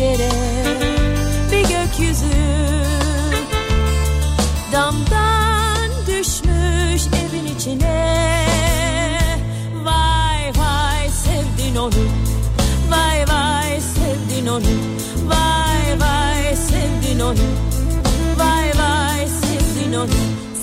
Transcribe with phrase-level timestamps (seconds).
[0.00, 0.30] pencere
[1.52, 2.26] Bir gökyüzü.
[4.72, 8.46] Damdan düşmüş evin içine.
[9.84, 12.04] Vay vay sevdin onu
[12.90, 14.74] Vay vay sevdin onu
[15.26, 17.46] Vay vay sevdin onu
[18.38, 20.10] Vay vay sevdin onu.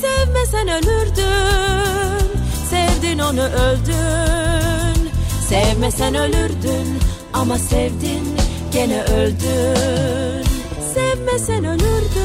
[0.01, 5.09] Sevmesen ölürdün Sevdin onu öldün.
[5.49, 6.99] Sevmesen ölürdün
[7.33, 8.26] Ama sevdin
[8.77, 10.43] gene öldün.
[10.93, 12.17] Sevmesen ölürdün.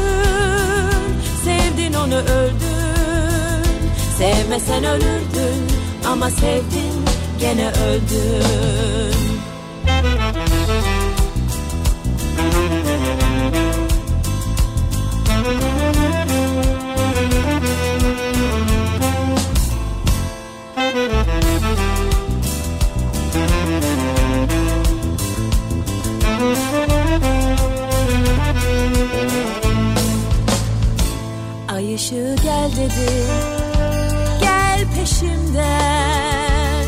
[1.45, 3.62] Sevdin onu öldün.
[4.19, 5.67] Sevmesen ölürdün
[6.06, 6.92] Ama sevdin
[7.41, 9.31] gene öldün
[32.83, 33.11] dedi
[34.41, 36.86] Gel peşimden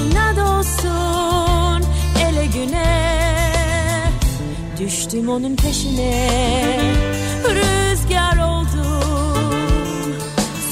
[0.00, 1.88] İnat olsun
[2.28, 3.10] ele güne.
[4.80, 6.28] Düştüm onun peşine
[7.44, 9.64] Rüzgar oldum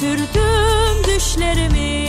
[0.00, 2.07] Sürdüm düşlerimi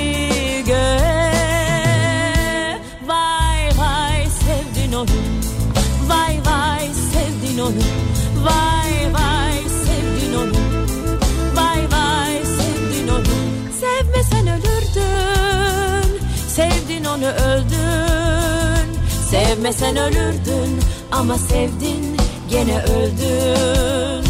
[19.32, 20.80] Sevmesen ölürdün
[21.12, 22.17] Ama sevdin
[22.50, 24.26] gene öldün.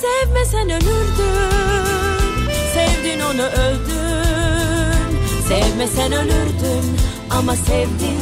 [0.00, 5.16] Sevmesen ölürdün Sevdin onu öldün.
[5.48, 6.96] Sevmesen ölürdün
[7.30, 8.18] Ama sevdin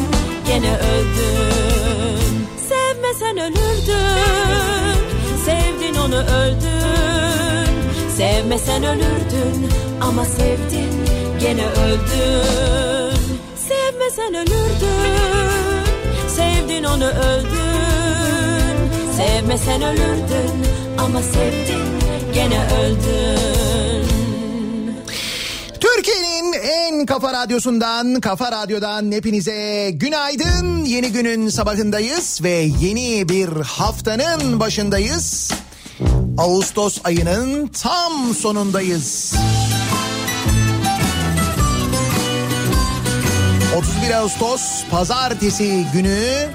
[0.47, 2.47] gene öldün.
[2.69, 4.97] Sevmesen ölürdün
[5.45, 7.71] Sevdin onu öldün.
[8.17, 9.71] Sevmesen ölürdün
[10.01, 11.05] Ama sevdin
[11.41, 13.19] gene öldün.
[13.57, 15.40] Sevmesen ölürdün
[16.81, 20.51] Sevdin onu öldün Sevmesen ölürdün
[20.99, 21.87] Ama sevdin
[22.35, 24.01] gene öldün
[25.81, 30.85] Türkiye'nin en kafa radyosundan, kafa radyodan hepinize günaydın.
[30.85, 35.53] Yeni günün sabahındayız ve yeni bir haftanın başındayız.
[36.39, 39.35] Ağustos ayının tam sonundayız.
[43.81, 46.49] 31 Ağustos pazartesi günü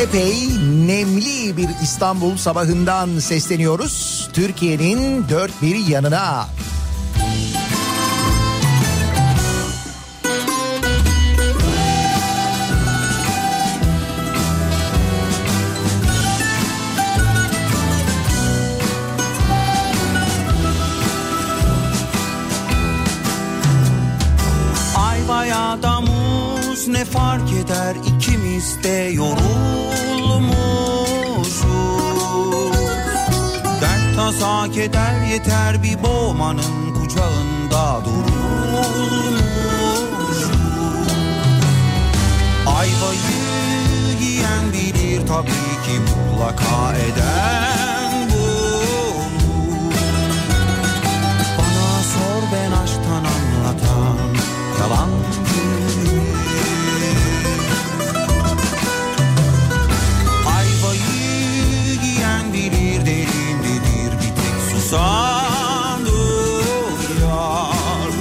[0.00, 0.48] epey
[0.86, 4.28] nemli bir İstanbul sabahından sesleniyoruz.
[4.32, 6.46] Türkiye'nin dört bir yanına.
[26.82, 27.96] Muz ne fark eder?
[28.06, 29.42] İkimiz de yorulmuşuz.
[33.80, 39.30] Dert tasa keder yeter bir boğmanın kucağında durulmuş
[42.66, 43.42] Ayvayı
[44.20, 49.12] yiyen bilir tabii ki mutlaka eden bunu
[51.58, 54.18] Bana sor ben aşktan anlatan
[54.80, 55.31] yalancı
[67.22, 68.12] yar.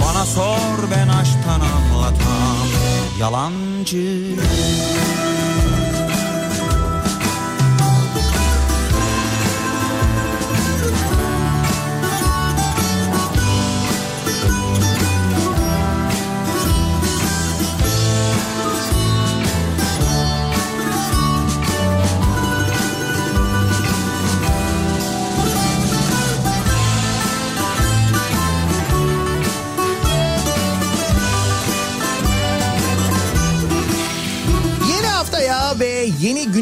[0.00, 2.66] Bana sor ben aşktan anlatan
[3.20, 4.36] yalancı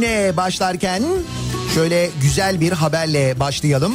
[0.03, 1.03] güne başlarken
[1.75, 3.93] şöyle güzel bir haberle başlayalım.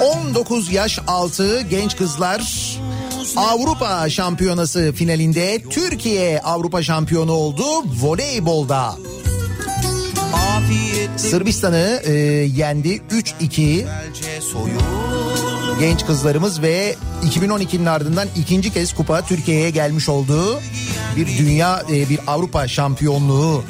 [0.00, 2.42] 19 yaş altı genç kızlar
[3.36, 7.64] Avrupa Şampiyonası finalinde Türkiye Avrupa şampiyonu oldu
[8.00, 8.96] voleybolda.
[11.16, 12.12] Sırbistan'ı e,
[12.56, 13.46] yendi 3-2.
[13.48, 14.80] güzelce soyul
[15.80, 20.60] Genç kızlarımız ve 2012'nin ardından ikinci kez kupa Türkiye'ye gelmiş olduğu
[21.16, 23.64] bir dünya e, bir Avrupa şampiyonluğu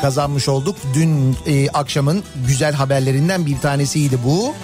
[0.00, 0.76] kazanmış olduk.
[0.94, 4.54] Dün e, akşamın güzel haberlerinden bir tanesiydi bu.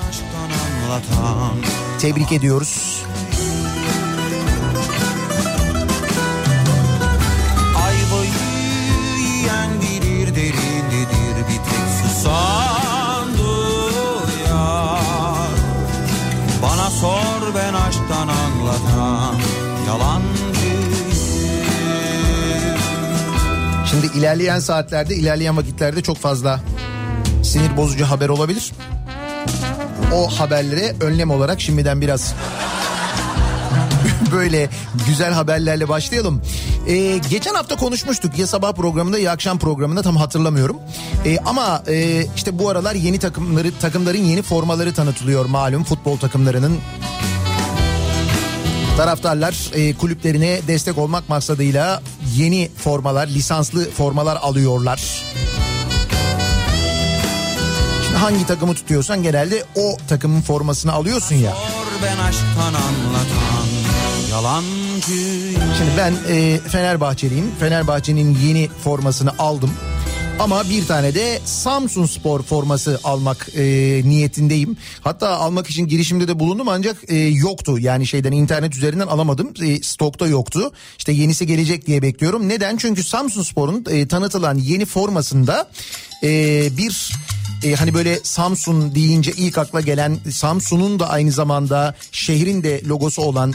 [2.00, 3.02] Tebrik ediyoruz.
[24.14, 26.60] İlerleyen saatlerde, ilerleyen vakitlerde çok fazla
[27.42, 28.72] sinir bozucu haber olabilir.
[30.14, 32.34] O haberlere önlem olarak şimdiden biraz
[34.32, 34.68] böyle
[35.06, 36.42] güzel haberlerle başlayalım.
[36.86, 40.76] Ee, geçen hafta konuşmuştuk ya sabah programında ya akşam programında tam hatırlamıyorum.
[41.24, 46.78] Ee, ama e, işte bu aralar yeni takımları takımların yeni formaları tanıtılıyor malum futbol takımlarının.
[48.96, 52.02] Taraftarlar e, kulüplerine destek olmak maksadıyla
[52.36, 55.24] yeni formalar, lisanslı formalar alıyorlar.
[58.04, 61.50] Şimdi hangi takımı tutuyorsan genelde o takımın formasını alıyorsun ya.
[61.50, 63.66] Sor ben aşktan anlatan
[64.30, 67.50] yalancıyım Şimdi ben e, Fenerbahçeliyim.
[67.60, 69.70] Fenerbahçe'nin yeni formasını aldım.
[70.38, 73.62] Ama bir tane de Samsun Spor forması almak e,
[74.04, 74.76] niyetindeyim.
[75.00, 77.78] Hatta almak için girişimde de bulundum ancak e, yoktu.
[77.78, 79.54] Yani şeyden internet üzerinden alamadım.
[79.62, 80.72] E, stokta yoktu.
[80.98, 82.48] İşte yenisi gelecek diye bekliyorum.
[82.48, 82.76] Neden?
[82.76, 85.68] Çünkü Samsun Spor'un e, tanıtılan yeni formasında
[86.22, 86.28] e,
[86.76, 87.12] bir
[87.64, 93.22] e, hani böyle Samsun deyince ilk akla gelen Samsun'un da aynı zamanda şehrin de logosu
[93.22, 93.52] olan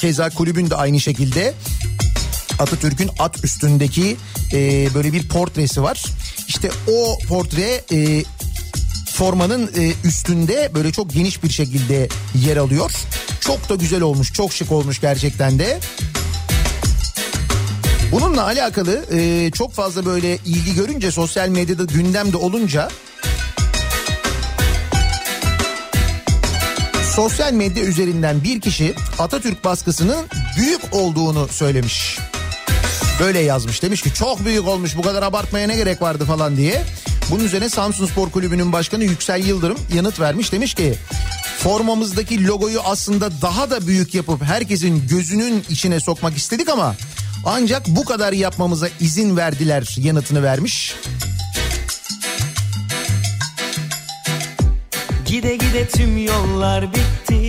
[0.00, 1.54] keza kulübün de aynı şekilde
[2.58, 4.16] Atatürk'ün at üstündeki
[4.52, 6.04] e, böyle bir portresi var.
[6.48, 8.24] İşte o portre e,
[9.06, 12.08] formanın e, üstünde böyle çok geniş bir şekilde
[12.46, 12.92] yer alıyor.
[13.40, 15.80] Çok da güzel olmuş, çok şık olmuş gerçekten de.
[18.12, 22.88] Bununla alakalı e, çok fazla böyle ilgi görünce sosyal medyada gündemde olunca
[27.16, 30.26] sosyal medya üzerinden bir kişi Atatürk baskısının
[30.56, 32.18] büyük olduğunu söylemiş.
[33.20, 36.82] Böyle yazmış demiş ki çok büyük olmuş bu kadar abartmaya ne gerek vardı falan diye.
[37.30, 40.94] Bunun üzerine Samsun Spor Kulübü'nün başkanı Yüksel Yıldırım yanıt vermiş demiş ki
[41.58, 46.96] formamızdaki logoyu aslında daha da büyük yapıp herkesin gözünün içine sokmak istedik ama
[47.44, 50.94] ancak bu kadar yapmamıza izin verdiler yanıtını vermiş.
[55.26, 57.45] Gide gide tüm yollar bitti.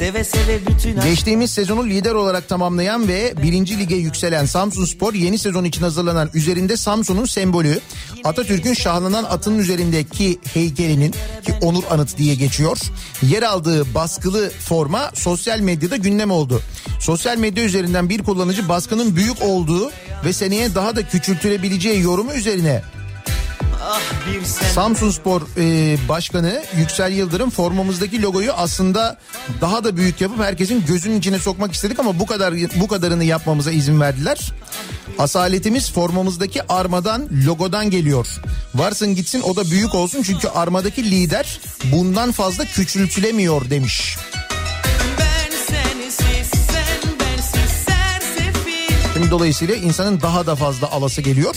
[0.00, 5.38] Seve seve bütün Geçtiğimiz sezonu lider olarak tamamlayan ve birinci lige yükselen Samsun Spor yeni
[5.38, 7.80] sezon için hazırlanan üzerinde Samsun'un sembolü
[8.24, 11.10] Atatürk'ün şahlanan atının üzerindeki heykelinin
[11.46, 12.78] ki onur anıt diye geçiyor.
[13.22, 16.62] Yer aldığı baskılı forma sosyal medyada gündem oldu.
[17.00, 19.90] Sosyal medya üzerinden bir kullanıcı baskının büyük olduğu
[20.24, 22.82] ve seneye daha da küçültülebileceği yorumu üzerine
[24.74, 29.18] Samsun Spor e, Başkanı Yüksel Yıldırım formamızdaki logoyu aslında
[29.60, 33.70] daha da büyük yapıp herkesin gözünün içine sokmak istedik ama bu kadar bu kadarını yapmamıza
[33.70, 34.52] izin verdiler.
[35.18, 38.26] Asaletimiz formamızdaki armadan logodan geliyor.
[38.74, 44.16] Varsın gitsin o da büyük olsun çünkü armadaki lider bundan fazla küçültülemiyor demiş.
[49.14, 51.56] Şimdi dolayısıyla insanın daha da fazla alası geliyor.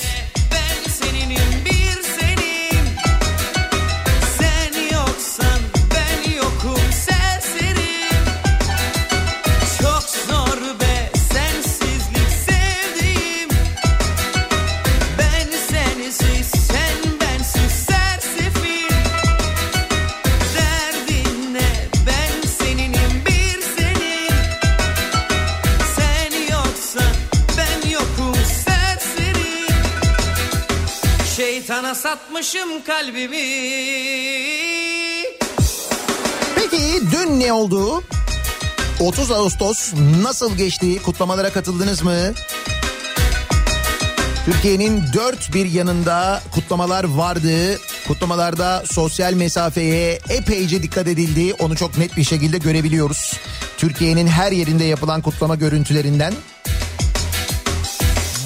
[31.93, 33.37] Satmışım kalbimi
[36.55, 38.03] Peki dün ne oldu?
[38.99, 41.01] 30 Ağustos nasıl geçti?
[41.01, 42.33] Kutlamalara katıldınız mı?
[44.45, 47.79] Türkiye'nin dört bir yanında kutlamalar vardı.
[48.07, 51.53] Kutlamalarda sosyal mesafeye epeyce dikkat edildi.
[51.53, 53.33] Onu çok net bir şekilde görebiliyoruz.
[53.77, 56.33] Türkiye'nin her yerinde yapılan kutlama görüntülerinden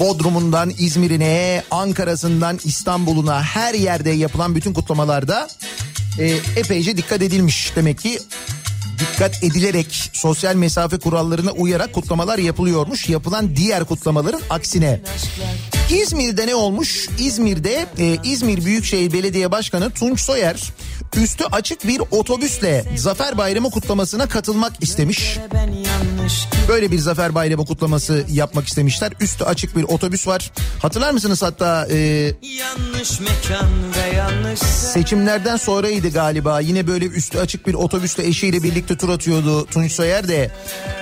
[0.00, 5.48] Bodrum'undan İzmir'ine, Ankara'sından İstanbul'una her yerde yapılan bütün kutlamalarda
[6.18, 6.26] e,
[6.56, 7.72] epeyce dikkat edilmiş.
[7.76, 8.18] Demek ki
[8.98, 13.08] dikkat edilerek sosyal mesafe kurallarına uyarak kutlamalar yapılıyormuş.
[13.08, 15.00] Yapılan diğer kutlamaların aksine.
[15.90, 17.08] İzmir'de ne olmuş?
[17.18, 20.72] İzmir'de e, İzmir Büyükşehir Belediye Başkanı Tunç Soyer
[21.16, 25.38] üstü açık bir otobüsle Zafer Bayramı kutlamasına katılmak istemiş.
[26.68, 29.12] Böyle bir Zafer Bayramı kutlaması yapmak istemişler.
[29.20, 30.50] Üstü açık bir otobüs var.
[30.82, 32.32] Hatırlar mısınız hatta e,
[34.94, 36.60] seçimlerden sonraydı galiba.
[36.60, 40.50] Yine böyle üstü açık bir otobüsle eşiyle birlikte tur atıyordu Tunç Soyer de.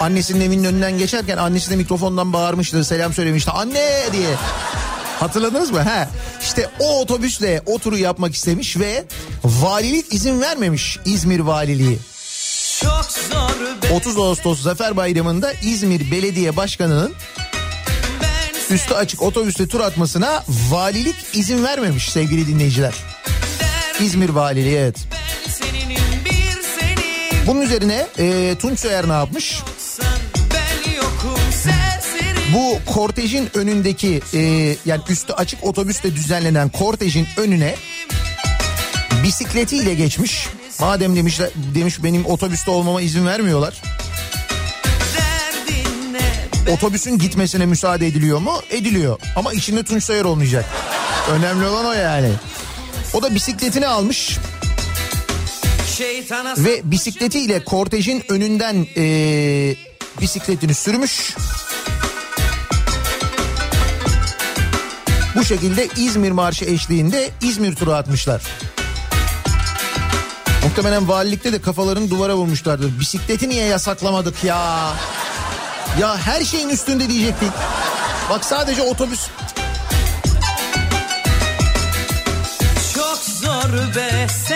[0.00, 2.85] Annesinin evinin önünden geçerken annesi de mikrofondan bağırmıştı.
[2.85, 3.50] Selam söylemişti.
[3.50, 4.28] Anne diye.
[5.20, 5.85] Hatırladınız mı?
[5.85, 6.08] He.
[6.42, 9.04] İşte o otobüsle o turu yapmak istemiş ve
[9.44, 11.99] valilik izin vermemiş İzmir Valiliği.
[12.82, 17.14] Çok zor be 30 Ağustos Zafer Bayramı'nda İzmir Belediye Başkanı'nın
[18.70, 22.94] üstü açık otobüsle tur atmasına valilik izin vermemiş sevgili dinleyiciler.
[24.00, 24.96] İzmir Valiliği evet.
[27.46, 29.62] Bunun üzerine e, Tunç Soyer ne yapmış?
[32.55, 34.41] Bu kortejin önündeki e,
[34.85, 37.75] yani üstü açık otobüsle düzenlenen kortejin önüne
[39.23, 40.49] bisikletiyle geçmiş.
[40.81, 43.83] Madem demişler demiş benim otobüste olmama izin vermiyorlar.
[46.73, 48.61] Otobüsün gitmesine müsaade ediliyor mu?
[48.71, 49.19] Ediliyor.
[49.37, 50.65] Ama içinde Tunç Soyer olmayacak.
[51.31, 52.31] Önemli olan o yani.
[53.15, 54.38] O da bisikletini almış
[56.59, 59.05] ve bisikletiyle kortejin önünden e,
[60.21, 61.35] bisikletini sürmüş.
[65.37, 68.43] Bu şekilde İzmir Marşı eşliğinde İzmir turu atmışlar.
[70.64, 73.00] Muhtemelen valilikte de kafalarını duvara vurmuşlardır.
[73.00, 74.93] Bisikleti niye yasaklamadık ya?
[76.00, 77.50] Ya her şeyin üstünde diyecektik.
[78.31, 79.21] Bak sadece otobüs.
[82.95, 84.56] Çok zor be sensizlik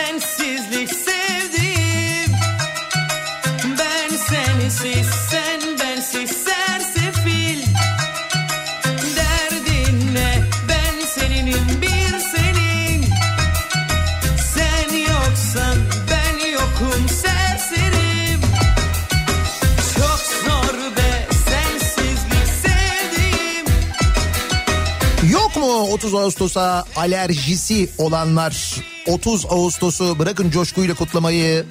[26.10, 28.76] 30 Ağustos'a alerjisi olanlar?
[29.06, 31.66] 30 Ağustos'u bırakın coşkuyla kutlamayı.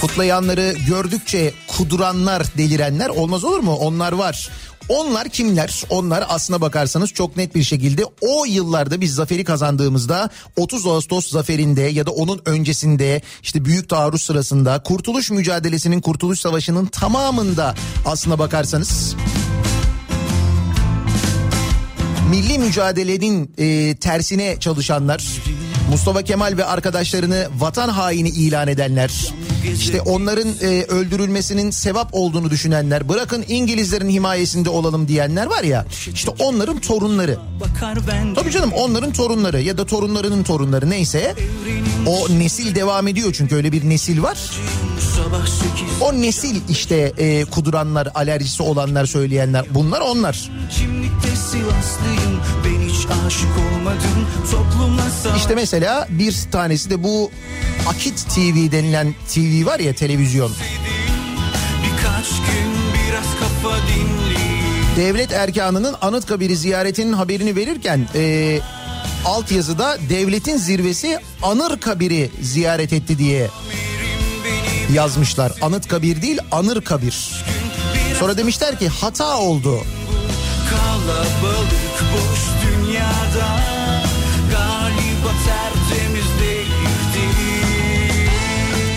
[0.00, 3.74] Kutlayanları gördükçe kuduranlar, delirenler olmaz olur mu?
[3.74, 4.50] Onlar var.
[4.88, 5.84] Onlar kimler?
[5.90, 11.82] Onlar aslına bakarsanız çok net bir şekilde o yıllarda biz zaferi kazandığımızda 30 Ağustos zaferinde
[11.82, 17.74] ya da onun öncesinde işte büyük taarruz sırasında kurtuluş mücadelesinin kurtuluş savaşının tamamında
[18.06, 19.16] aslına bakarsanız
[22.32, 25.24] milli mücadelenin e, tersine çalışanlar,
[25.90, 29.32] Mustafa Kemal ve arkadaşlarını vatan haini ilan edenler,
[29.74, 36.30] işte onların e, öldürülmesinin sevap olduğunu düşünenler, bırakın İngilizlerin himayesinde olalım diyenler var ya, işte
[36.38, 37.38] onların torunları.
[38.34, 41.34] Tabii canım onların torunları ya da torunlarının torunları neyse
[42.06, 44.38] o nesil devam ediyor çünkü öyle bir nesil var.
[46.00, 50.50] O nesil işte e, kuduranlar, alerjisi olanlar, söyleyenler bunlar onlar.
[50.78, 57.30] Kimlikte Sivaslıyım ben hiç aşık olmadım Toplumla savaş İşte mesela bir tanesi de bu
[57.88, 60.52] Akit TV denilen TV var ya televizyon.
[61.84, 62.72] Birkaç gün
[63.08, 68.60] biraz kafa dinleyeyim Devlet erkanının Anıtkabir'i ziyaretinin haberini verirken e,
[69.24, 73.48] alt yazıda devletin zirvesi Anırkabir'i ziyaret etti diye
[74.92, 75.52] yazmışlar.
[75.62, 77.44] Anıtkabir değil Anırkabir.
[78.18, 79.80] Sonra demişler ki hata oldu.
[80.70, 82.61] Kalabalık boş
[83.32, 84.02] dünyada
[84.50, 87.28] Galiba tertemiz değildi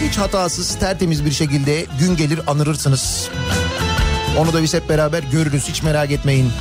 [0.08, 3.30] Hiç hatasız tertemiz bir şekilde gün gelir anırırsınız.
[4.38, 6.52] Onu da biz hep beraber görürüz hiç merak etmeyin.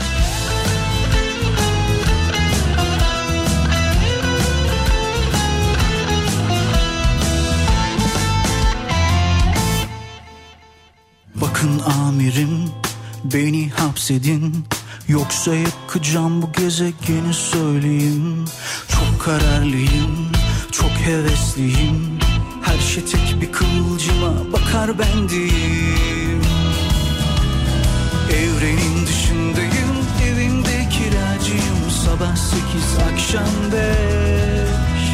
[11.35, 12.71] Bakın amirim
[13.25, 14.65] beni hapsedin
[15.09, 18.45] Yoksa yakacağım bu gezegeni söyleyeyim.
[18.89, 20.29] Çok kararlıyım,
[20.73, 22.19] çok hevesliyim.
[22.63, 26.43] Her şey tek bir kıvılcıma bakar bendeyim
[28.31, 29.95] Evrenin dışındayım,
[30.27, 35.05] evimde kiracıyım Sabah sekiz, akşam beş.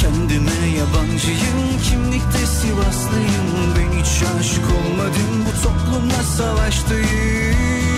[0.00, 3.74] Kendime yabancıyım, kimlikte Sivaslıyım.
[3.76, 7.93] Ben hiç aşık olmadım, bu toplumla savaştayım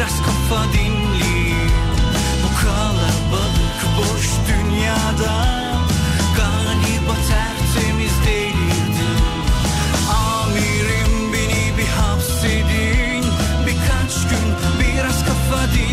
[0.00, 1.54] biraz kafa dinli
[2.42, 5.44] Bu kalabalık boş dünyada
[6.36, 9.24] Galiba tertemiz delirdim
[10.10, 13.24] Amirim beni bir hapsedin.
[13.66, 15.89] Birkaç gün biraz kafa dinli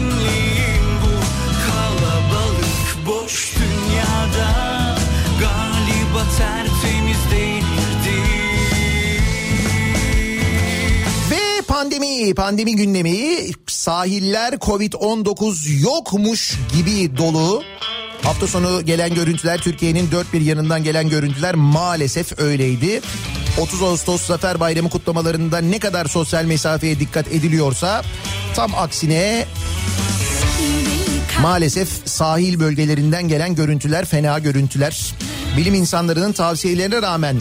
[12.36, 13.28] Pandemi gündemi
[13.68, 17.64] sahiller Covid-19 yokmuş gibi dolu.
[18.24, 23.02] Hafta sonu gelen görüntüler Türkiye'nin dört bir yanından gelen görüntüler maalesef öyleydi.
[23.62, 28.04] 30 Ağustos Zafer Bayramı kutlamalarında ne kadar sosyal mesafeye dikkat ediliyorsa
[28.56, 29.46] tam aksine
[31.42, 35.14] maalesef sahil bölgelerinden gelen görüntüler fena görüntüler.
[35.58, 37.38] Bilim insanlarının tavsiyelerine rağmen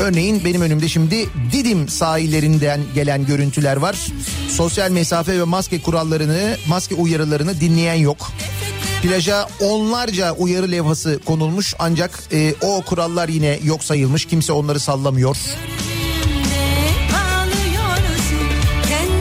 [0.00, 4.06] örneğin benim önümde şimdi Didim sahillerinden gelen görüntüler var.
[4.48, 8.32] Sosyal mesafe ve maske kurallarını, maske uyarılarını dinleyen yok.
[9.02, 14.24] Plaja onlarca uyarı levhası konulmuş ancak e, o kurallar yine yok sayılmış.
[14.24, 15.36] Kimse onları sallamıyor.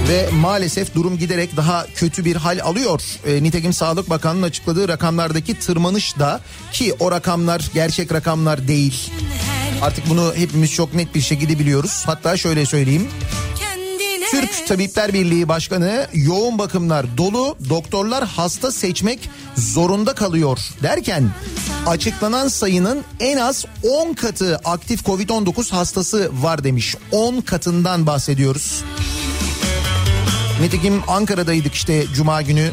[0.09, 3.01] Ve maalesef durum giderek daha kötü bir hal alıyor.
[3.25, 9.11] E, nitekim Sağlık Bakanı'nın açıkladığı rakamlardaki tırmanış da ki o rakamlar gerçek rakamlar değil.
[9.81, 12.03] Artık bunu hepimiz çok net bir şekilde biliyoruz.
[12.05, 13.07] Hatta şöyle söyleyeyim.
[14.31, 21.29] Türk Tabipler Birliği Başkanı yoğun bakımlar dolu, doktorlar hasta seçmek zorunda kalıyor derken
[21.87, 26.95] açıklanan sayının en az 10 katı aktif Covid-19 hastası var demiş.
[27.11, 28.83] 10 katından bahsediyoruz.
[30.61, 32.71] Nitekim Ankara'daydık işte cuma günü.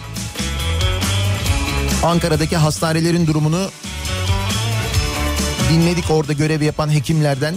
[2.03, 3.71] Ankara'daki hastanelerin durumunu
[5.73, 7.55] dinledik orada görev yapan hekimlerden.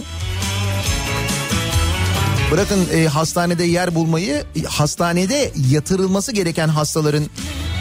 [2.50, 7.24] Bırakın e, hastanede yer bulmayı, hastanede yatırılması gereken hastaların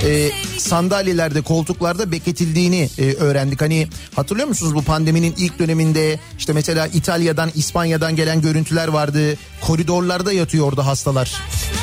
[0.03, 3.61] e, sandalyelerde, koltuklarda bekletildiğini e, öğrendik.
[3.61, 9.37] Hani hatırlıyor musunuz bu pandeminin ilk döneminde işte mesela İtalya'dan, İspanya'dan gelen görüntüler vardı.
[9.61, 11.31] Koridorlarda yatıyordu hastalar.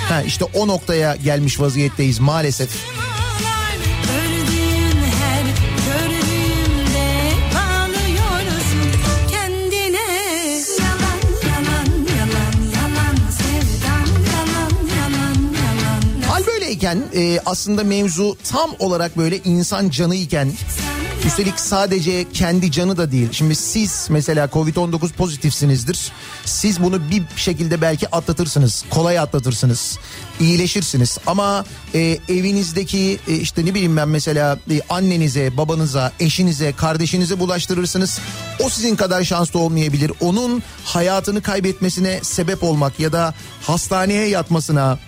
[0.08, 2.70] Ha, işte o noktaya gelmiş vaziyetteyiz maalesef.
[16.84, 20.52] Böyleyken e, aslında mevzu tam olarak böyle insan canı iken
[21.26, 23.28] Üstelik sadece kendi canı da değil.
[23.32, 26.12] Şimdi siz mesela Covid-19 pozitifsinizdir.
[26.44, 28.84] Siz bunu bir şekilde belki atlatırsınız.
[28.90, 29.98] Kolay atlatırsınız.
[30.40, 31.18] iyileşirsiniz.
[31.26, 38.18] Ama e, evinizdeki e, işte ne bileyim ben mesela e, annenize, babanıza, eşinize, kardeşinize bulaştırırsınız.
[38.64, 40.12] O sizin kadar şanslı olmayabilir.
[40.20, 44.98] Onun hayatını kaybetmesine sebep olmak ya da hastaneye yatmasına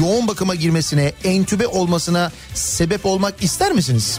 [0.00, 4.18] yoğun bakıma girmesine, entübe olmasına sebep olmak ister misiniz?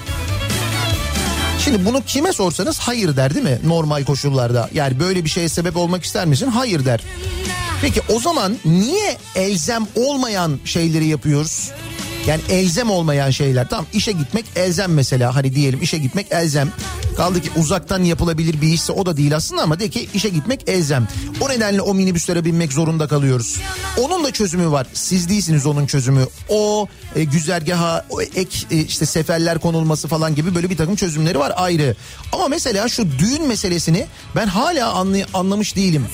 [1.60, 4.70] Şimdi bunu kime sorsanız hayır der değil mi normal koşullarda?
[4.74, 6.48] Yani böyle bir şeye sebep olmak ister misin?
[6.48, 7.02] Hayır der.
[7.82, 11.72] Peki o zaman niye elzem olmayan şeyleri yapıyoruz?
[12.28, 13.70] Yani elzem olmayan şeyler.
[13.70, 15.36] Tamam işe gitmek elzem mesela.
[15.36, 16.72] Hani diyelim işe gitmek elzem.
[17.18, 20.70] Kaldı ki uzaktan yapılabilir bir işse o da değil aslında ama de ki işe gitmek
[20.70, 21.08] elzem.
[21.42, 23.58] O nedenle o minibüslere binmek zorunda kalıyoruz.
[24.00, 24.88] Onun da çözümü var.
[24.94, 26.26] Siz değilsiniz onun çözümü.
[26.50, 31.40] O e, güzergaha o ek e, işte seferler konulması falan gibi böyle bir takım çözümleri
[31.40, 31.96] var ayrı.
[32.32, 34.06] Ama mesela şu düğün meselesini
[34.36, 36.06] ben hala anlay- anlamış değilim.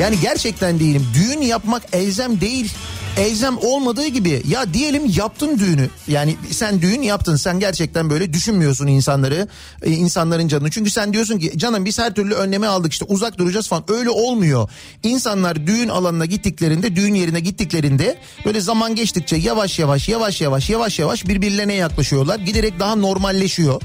[0.00, 1.06] Yani gerçekten değilim.
[1.14, 2.72] Düğün yapmak elzem değil
[3.16, 5.88] elzem olmadığı gibi ya diyelim yaptın düğünü.
[6.08, 9.48] Yani sen düğün yaptın sen gerçekten böyle düşünmüyorsun insanları
[9.82, 10.70] e, insanların canını.
[10.70, 13.84] Çünkü sen diyorsun ki canım biz her türlü önlemi aldık işte uzak duracağız falan.
[13.88, 14.68] Öyle olmuyor.
[15.02, 20.98] İnsanlar düğün alanına gittiklerinde düğün yerine gittiklerinde böyle zaman geçtikçe yavaş yavaş yavaş yavaş yavaş
[20.98, 22.38] yavaş birbirlerine yaklaşıyorlar.
[22.38, 23.82] Giderek daha normalleşiyor.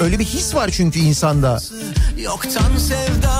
[0.00, 1.58] Öyle bir his var çünkü insanda.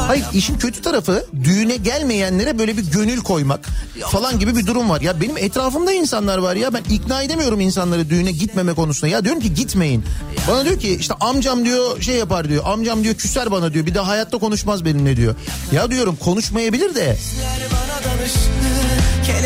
[0.09, 3.69] Hayır işin kötü tarafı düğüne gelmeyenlere böyle bir gönül koymak
[4.11, 5.01] falan gibi bir durum var.
[5.01, 9.13] Ya benim etrafımda insanlar var ya ben ikna edemiyorum insanları düğüne gitmeme konusunda.
[9.13, 10.05] Ya diyorum ki gitmeyin.
[10.49, 12.65] Bana diyor ki işte amcam diyor şey yapar diyor.
[12.67, 13.87] Amcam diyor küser bana diyor.
[13.87, 15.35] Bir daha hayatta konuşmaz benimle diyor.
[15.73, 17.17] Ya diyorum konuşmayabilir de.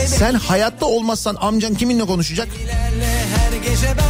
[0.07, 2.49] Sen hayatta olmazsan amcan kiminle konuşacak?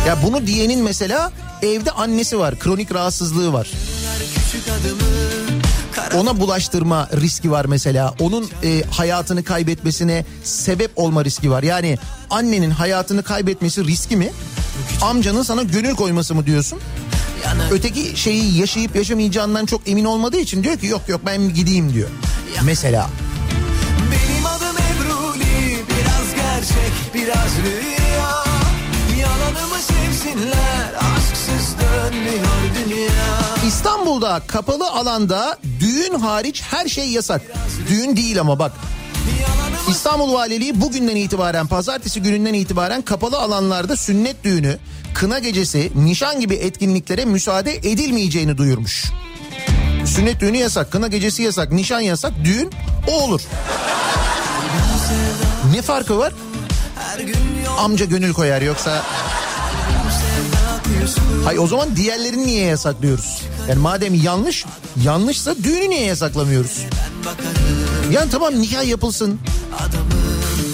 [0.06, 2.58] Ya bunu diyenin mesela evde annesi var.
[2.58, 3.68] Kronik rahatsızlığı var
[6.14, 8.14] ona bulaştırma riski var mesela.
[8.20, 11.62] Onun e, hayatını kaybetmesine sebep olma riski var.
[11.62, 11.98] Yani
[12.30, 14.32] annenin hayatını kaybetmesi riski mi?
[15.02, 16.78] Amcanın sana gönül koyması mı diyorsun?
[17.70, 22.08] Öteki şeyi yaşayıp yaşamayacağından çok emin olmadığı için diyor ki yok yok ben gideyim diyor.
[22.64, 23.10] Mesela.
[24.10, 28.44] Benim adım Ebruli biraz gerçek biraz rüya.
[29.20, 31.07] Yalanımı sevsinler.
[33.66, 37.42] İstanbul'da kapalı alanda düğün hariç her şey yasak.
[37.88, 38.72] Düğün değil ama bak.
[39.88, 44.78] İstanbul Valiliği bugünden itibaren pazartesi gününden itibaren kapalı alanlarda sünnet düğünü,
[45.14, 49.04] kına gecesi, nişan gibi etkinliklere müsaade edilmeyeceğini duyurmuş.
[50.06, 52.70] Sünnet düğünü yasak, kına gecesi yasak, nişan yasak, düğün
[53.08, 53.40] o olur.
[55.74, 56.32] Ne farkı var?
[57.78, 59.02] Amca gönül koyar yoksa...
[61.44, 63.42] Hay o zaman diğerlerini niye yasaklıyoruz?
[63.68, 64.64] Yani madem yanlış,
[65.04, 66.78] yanlışsa düğünü niye yasaklamıyoruz?
[68.10, 69.40] Yani tamam nikah yapılsın.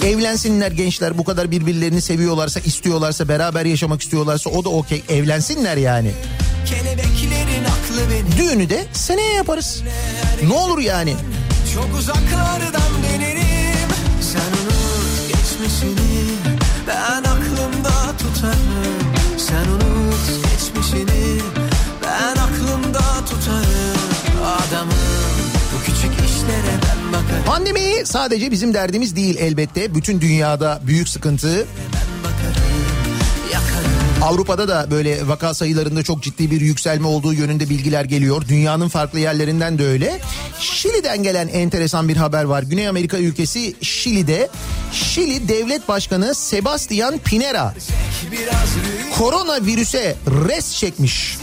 [0.03, 5.03] Evlensinler gençler bu kadar birbirlerini seviyorlarsa, istiyorlarsa, beraber yaşamak istiyorlarsa o da okey.
[5.09, 6.11] Evlensinler yani.
[8.37, 9.83] Düğünü de seneye yaparız.
[10.47, 11.15] Ne olur yani?
[11.73, 13.89] Çok uzaklardan dönerim
[14.21, 16.25] Sen unut geçmişini
[16.87, 19.14] Ben aklımda tutarım
[19.47, 21.41] Sen unut geçmişini
[22.03, 23.95] Ben aklımda tutarım
[27.13, 29.95] bakarım Pandemi sadece bizim derdimiz değil elbette.
[29.95, 31.67] Bütün dünyada büyük sıkıntı.
[34.25, 38.47] Avrupa'da da böyle vaka sayılarında çok ciddi bir yükselme olduğu yönünde bilgiler geliyor.
[38.47, 40.19] Dünyanın farklı yerlerinden de öyle.
[40.59, 42.63] Şili'den gelen enteresan bir haber var.
[42.63, 44.49] Güney Amerika ülkesi Şili'de
[44.91, 47.73] Şili Devlet Başkanı Sebastian Pinera
[49.17, 50.15] koronavirüse
[50.47, 51.37] res çekmiş.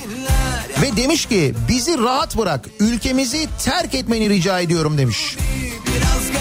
[0.82, 5.36] Ve demiş ki bizi rahat bırak ülkemizi terk etmeni rica ediyorum demiş.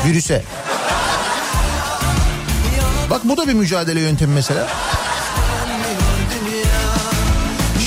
[0.08, 0.44] Virüse.
[3.10, 4.68] Bak bu da bir mücadele yöntemi mesela.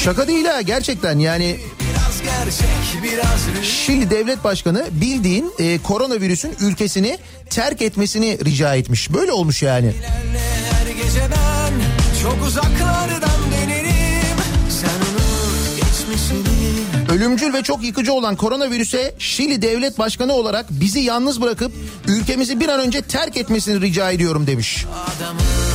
[0.04, 6.56] Şaka değil ha gerçekten yani Biraz gerçek biraz rüya Şili devlet başkanı bildiğin e, koronavirüsün
[6.60, 7.18] ülkesini
[7.50, 9.12] terk etmesini rica etmiş.
[9.12, 9.92] Böyle olmuş yani.
[12.22, 14.38] Çok uzaklardan dönerim
[14.68, 21.42] Sen unut geçmişini Ölümcül ve çok yıkıcı olan koronavirüse Şili devlet başkanı olarak bizi yalnız
[21.42, 21.72] bırakıp
[22.08, 24.86] ülkemizi bir an önce terk etmesini rica ediyorum demiş.
[25.16, 25.73] Adamım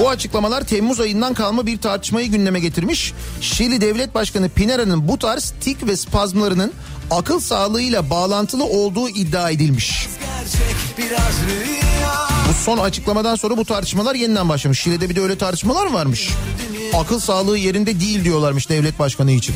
[0.00, 3.12] Bu açıklamalar Temmuz ayından kalma bir tartışmayı gündeme getirmiş.
[3.40, 6.72] Şili Devlet Başkanı Pinera'nın bu tarz tik ve spazmlarının
[7.10, 10.08] akıl sağlığıyla bağlantılı olduğu iddia edilmiş.
[12.48, 14.80] Bu son açıklamadan sonra bu tartışmalar yeniden başlamış.
[14.80, 16.30] Şili'de bir de öyle tartışmalar mı varmış?
[16.94, 19.54] Akıl sağlığı yerinde değil diyorlarmış devlet başkanı için.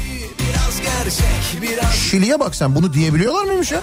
[2.10, 3.80] Şili'ye bak sen bunu diyebiliyorlar mıymış ya?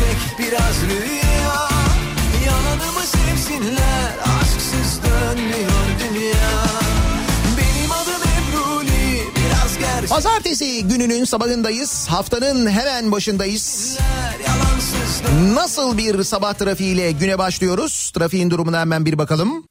[0.00, 1.68] Gerçek biraz rüya
[2.46, 6.70] Yalanımı sevsinler Aşksız dönüyor dünya
[10.08, 12.06] Pazartesi gününün sabahındayız.
[12.08, 13.98] Haftanın hemen başındayız.
[15.54, 18.10] Nasıl bir sabah trafiğiyle güne başlıyoruz?
[18.14, 19.64] Trafiğin durumuna hemen bir bakalım.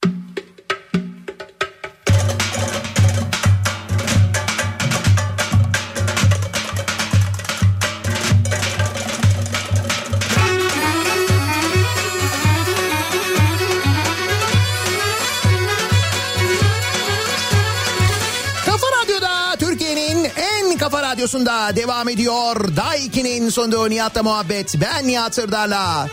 [21.75, 22.75] Devam ediyor.
[22.75, 24.75] Daiki'nin sonunda Nihat'la muhabbet.
[24.81, 26.07] Ben Nihat Sırdar'la.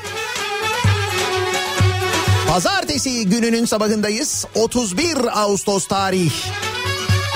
[2.48, 4.44] Pazartesi gününün sabahındayız.
[4.54, 6.32] 31 Ağustos tarih.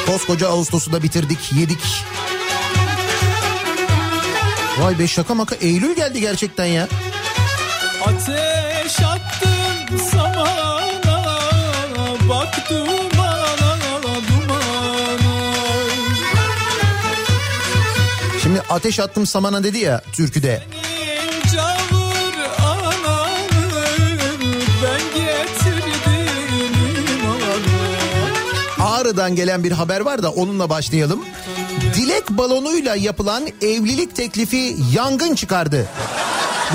[0.06, 2.04] Koskoca Ağustos'u da bitirdik, yedik.
[4.78, 6.88] Vay be şaka maka Eylül geldi gerçekten ya.
[8.06, 10.80] Ateş attım samana
[12.30, 12.70] Bak
[18.60, 20.62] Şimdi ateş attım samana dedi ya türküde.
[28.80, 31.24] Ağrı'dan gelen bir haber var da onunla başlayalım.
[31.94, 35.88] Dilek balonuyla yapılan evlilik teklifi yangın çıkardı.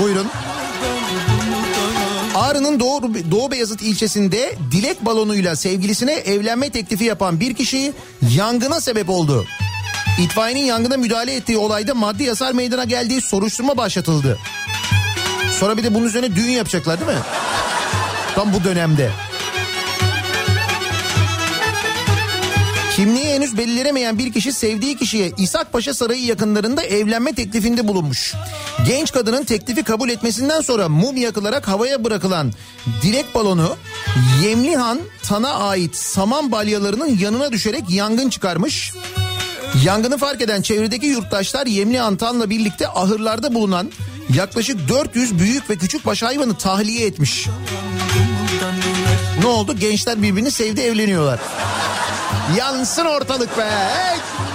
[0.00, 0.26] Buyurun.
[2.34, 7.92] Ağrı'nın Doğu, Doğu Beyazıt ilçesinde dilek balonuyla sevgilisine evlenme teklifi yapan bir kişi
[8.36, 9.46] yangına sebep oldu.
[10.18, 14.38] İtfaiyenin yangına müdahale ettiği olayda maddi hasar meydana geldiği soruşturma başlatıldı.
[15.60, 17.24] Sonra bir de bunun üzerine düğün yapacaklar değil mi?
[18.34, 19.10] Tam bu dönemde.
[22.96, 28.34] Kimliği henüz belirlenemeyen bir kişi sevdiği kişiye İshak Paşa Sarayı yakınlarında evlenme teklifinde bulunmuş.
[28.86, 32.52] Genç kadının teklifi kabul etmesinden sonra mum yakılarak havaya bırakılan
[33.02, 33.76] dilek balonu
[34.42, 38.92] Yemlihan Tan'a ait saman balyalarının yanına düşerek yangın çıkarmış.
[39.84, 43.90] Yangını fark eden çevredeki yurttaşlar Yemlihan Tan'la birlikte ahırlarda bulunan
[44.34, 47.46] yaklaşık 400 büyük ve küçük baş hayvanı tahliye etmiş.
[49.40, 49.76] Ne oldu?
[49.76, 51.40] Gençler birbirini sevdi evleniyorlar.
[52.56, 53.64] Yansın ortalık be.
[53.64, 54.45] Hey!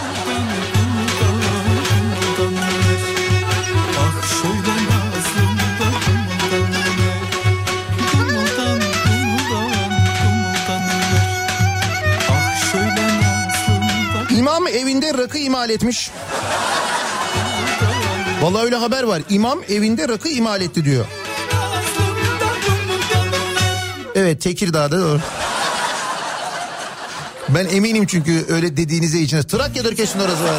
[14.71, 16.11] Evinde rakı imal etmiş.
[18.41, 19.21] Vallahi öyle haber var.
[19.29, 21.05] İmam evinde rakı imal etti diyor.
[24.15, 25.19] Evet Tekirdağ'da doğru.
[27.49, 29.41] Ben eminim çünkü öyle dediğinize için.
[29.41, 30.55] Trakya'dır kesin orası var.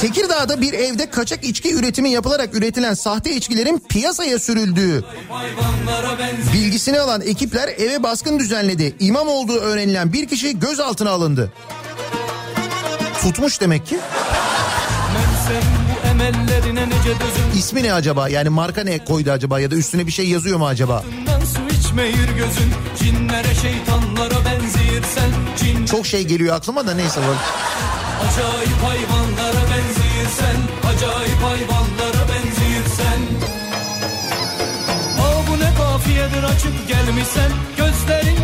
[0.00, 5.04] Tekirdağ'da bir evde kaçak içki üretimi yapılarak üretilen sahte içkilerin piyasaya sürüldüğü
[6.54, 8.96] bilgisini alan ekipler eve baskın düzenledi.
[9.00, 11.52] İmam olduğu öğrenilen bir kişi gözaltına alındı.
[13.22, 13.98] Tutmuş demek ki.
[17.58, 18.28] İsmi ne acaba?
[18.28, 21.04] Yani marka ne koydu acaba ya da üstüne bir şey yazıyor mu acaba?
[25.86, 27.36] Çok şey geliyor aklıma da neyse bak.
[28.28, 30.56] acayip hayvanlara benziyirsen
[30.94, 33.20] Acayip hayvanlara benziyirsen
[35.20, 38.37] Aa bu ne kafiyedir açıp gelmişsen Gözlerin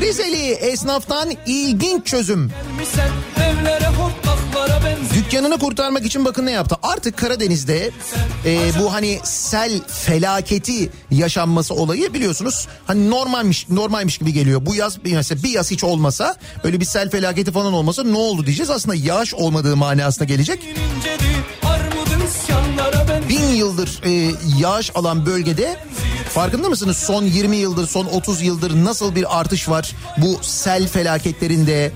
[0.00, 2.50] Rizeli esnaftan ilginç çözüm.
[5.14, 6.76] Dükkanını kurtarmak için bakın ne yaptı.
[6.82, 7.90] Artık Karadeniz'de
[8.44, 14.66] e, bu hani sel felaketi yaşanması olayı biliyorsunuz hani normalmiş normalmiş gibi geliyor.
[14.66, 18.46] Bu yaz mesela bir yaz hiç olmasa böyle bir sel felaketi falan olmasa ne oldu
[18.46, 18.70] diyeceğiz.
[18.70, 20.60] Aslında yağış olmadığı manasına gelecek.
[20.64, 21.24] incedi
[21.62, 22.63] Armudun isyanlara benziyor
[23.34, 25.76] Bin yıldır e, yağış alan bölgede
[26.28, 26.96] farkında mısınız?
[26.96, 31.92] Son 20 yıldır son 30 yıldır nasıl bir artış var bu sel felaketlerinde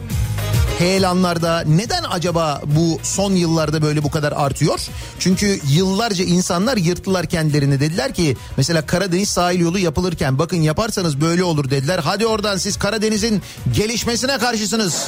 [0.79, 4.81] heyelanlarda neden acaba bu son yıllarda böyle bu kadar artıyor?
[5.19, 11.45] Çünkü yıllarca insanlar yırttılar kendilerini dediler ki mesela Karadeniz sahil yolu yapılırken bakın yaparsanız böyle
[11.45, 12.01] olur dediler.
[12.05, 13.43] Hadi oradan siz Karadeniz'in
[13.75, 15.07] gelişmesine karşısınız.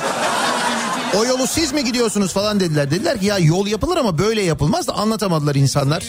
[1.19, 2.91] O yolu siz mi gidiyorsunuz falan dediler.
[2.91, 6.05] Dediler ki ya yol yapılır ama böyle yapılmaz da anlatamadılar insanlar.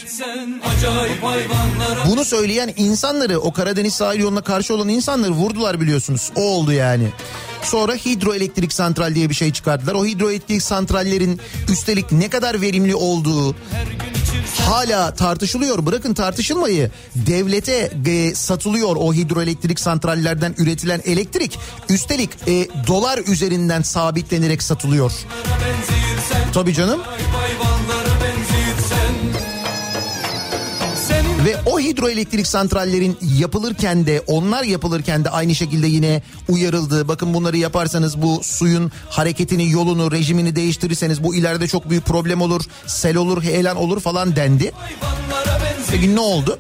[2.08, 6.32] Bunu söyleyen insanları o Karadeniz sahil yoluna karşı olan insanları vurdular biliyorsunuz.
[6.36, 7.08] O oldu yani.
[7.64, 9.94] Sonra hidroelektrik santral diye bir şey çıkardılar.
[9.94, 13.56] O hidroelektrik santrallerin üstelik ne kadar verimli olduğu
[14.72, 15.86] hala tartışılıyor.
[15.86, 16.92] Bırakın tartışılmayı.
[17.16, 21.60] Devlete e, satılıyor o hidroelektrik santrallerden üretilen elektrik.
[21.90, 25.12] Üstelik e, dolar üzerinden sabitlenerek satılıyor.
[26.54, 27.02] Tabii canım.
[27.02, 28.01] hayvanlara benziyirsen
[31.46, 37.08] Ve o hidroelektrik santrallerin yapılırken de onlar yapılırken de aynı şekilde yine uyarıldı.
[37.08, 42.62] Bakın bunları yaparsanız bu suyun hareketini, yolunu, rejimini değiştirirseniz bu ileride çok büyük problem olur.
[42.88, 44.72] Sel olur, heyelan olur falan dendi.
[45.92, 46.60] Peki ne oldu?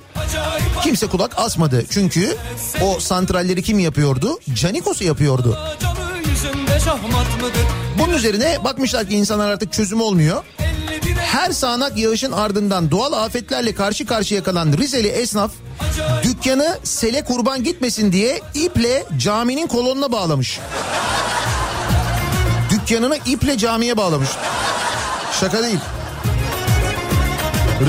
[0.83, 1.85] Kimse kulak asmadı.
[1.89, 2.37] Çünkü
[2.81, 4.39] o santralleri kim yapıyordu?
[4.53, 5.57] Canikos'u yapıyordu.
[7.99, 10.43] Bunun üzerine bakmışlar ki insanlar artık çözüm olmuyor.
[11.11, 15.51] 51'e Her sağanak yağışın ardından doğal afetlerle karşı karşıya kalan Rizeli esnaf
[16.23, 20.59] dükkanı sele kurban gitmesin diye iple caminin kolonuna bağlamış.
[22.69, 24.29] Dükkanını iple camiye bağlamış.
[25.39, 25.79] Şaka değil.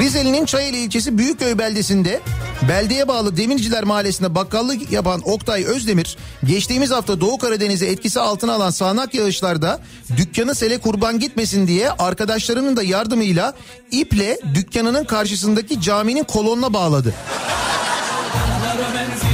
[0.00, 2.20] Rizeli'nin Çayeli ilçesi Büyükköy beldesinde
[2.68, 8.70] beldeye bağlı Demirciler Mahallesi'nde bakkallık yapan Oktay Özdemir geçtiğimiz hafta Doğu Karadeniz'i etkisi altına alan
[8.70, 9.80] sağanak yağışlarda
[10.16, 13.54] dükkanı sele kurban gitmesin diye arkadaşlarının da yardımıyla
[13.90, 17.14] iple dükkanının karşısındaki caminin kolonuna bağladı.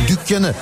[0.09, 0.55] Dükkanı.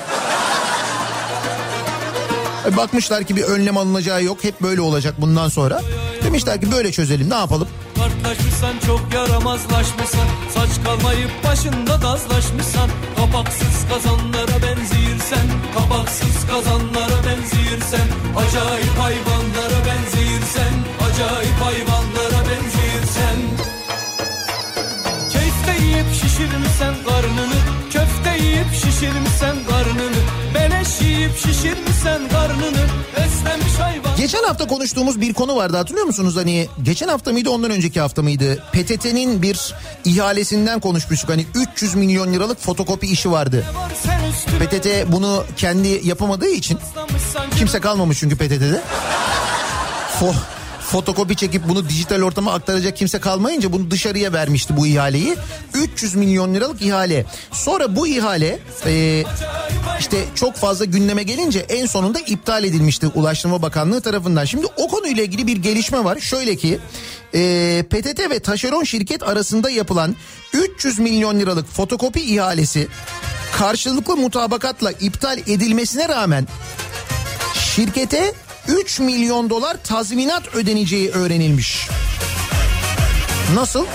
[2.67, 4.45] E, Bakmışlar ki bir önlem alınacağı yok.
[4.45, 5.83] Hep böyle olacak bundan sonra.
[6.25, 7.69] Demişler ki böyle çözelim ne yapalım?
[8.07, 19.79] Kartlaşmışsan çok yaramazlaşmışsan Saç kalmayıp başında dazlaşmışsan Kapaksız kazanlara benziyirsen Kabaksız kazanlara benziyirsen Acayip hayvanlara
[19.87, 20.73] benziyirsen
[21.07, 23.39] Acayip hayvanlara benziyirsen.
[25.33, 30.17] Keyifte yiyip şişirmişsen karnını Köfte yiyip şişirmişsen karnını
[30.55, 36.37] Beleş yiyip şişirmişsen karnını Beslenmiş hayvan Geçen hafta konuştuğumuz bir konu vardı hatırlıyor musunuz?
[36.37, 38.63] Hani geçen hafta mıydı ondan önceki hafta mıydı?
[38.73, 41.31] PTT'nin bir ihalesinden konuşmuştuk.
[41.31, 43.65] Hani 300 milyon liralık fotokopi işi vardı.
[44.59, 46.79] PTT bunu kendi yapamadığı için
[47.59, 48.81] kimse kalmamış çünkü PTT'de.
[50.87, 55.37] Fo fotokopi çekip bunu dijital ortama aktaracak kimse kalmayınca bunu dışarıya vermişti bu ihaleyi.
[55.75, 57.27] 300 milyon liralık ihale.
[57.53, 59.25] Sonra bu ihale e,
[60.01, 64.45] işte çok fazla gündeme gelince en sonunda iptal edilmişti Ulaştırma Bakanlığı tarafından.
[64.45, 66.19] Şimdi o konuyla ilgili bir gelişme var.
[66.21, 66.79] Şöyle ki
[67.35, 70.17] e, PTT ve taşeron şirket arasında yapılan
[70.53, 72.89] 300 milyon liralık fotokopi ihalesi
[73.53, 76.49] karşılıklı mutabakatla iptal edilmesine rağmen
[77.55, 78.33] şirkete
[78.69, 81.89] 3 milyon dolar tazminat ödeneceği öğrenilmiş.
[83.55, 83.87] Nasıl?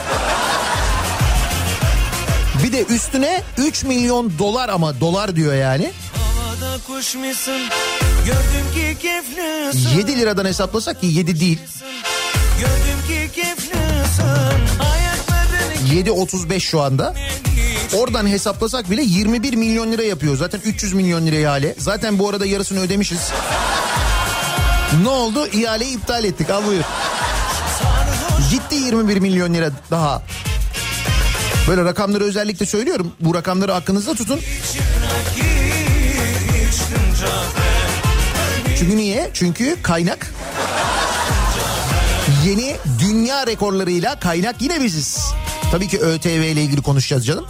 [2.64, 5.92] Bir de üstüne 3 milyon dolar ama dolar diyor yani.
[6.14, 7.62] Havada kuş musun?
[8.26, 11.60] Gördüm ki keyiflisin 7 liradan hesaplasak ki 7 değil.
[12.60, 17.16] Gördüm ki keyiflisin Ayakların 7.35 şu anda.
[17.98, 20.38] Oradan hesaplasak bile 21 milyon lira yapıyor.
[20.38, 21.76] Zaten 300 milyon lira ihale.
[21.78, 23.32] Zaten bu arada yarısını ödemişiz.
[25.00, 25.48] Ne oldu?
[25.48, 26.50] İhaleyi iptal ettik.
[26.50, 26.84] Al buyur.
[28.52, 30.22] Gitti 21 milyon lira daha.
[31.68, 33.12] Böyle rakamları özellikle söylüyorum.
[33.20, 34.40] Bu rakamları aklınızda tutun.
[38.78, 39.30] Çünkü niye?
[39.34, 40.34] Çünkü kaynak
[42.46, 45.20] yeni dünya rekorlarıyla kaynak yine biziz.
[45.72, 47.46] Tabii ki ÖTV ile ilgili konuşacağız canım.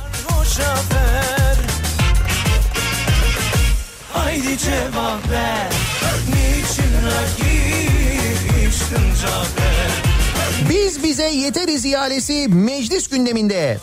[4.13, 5.90] Haydi cevap ver
[10.69, 13.79] Biz bize yeteriz ihalesi meclis gündeminde.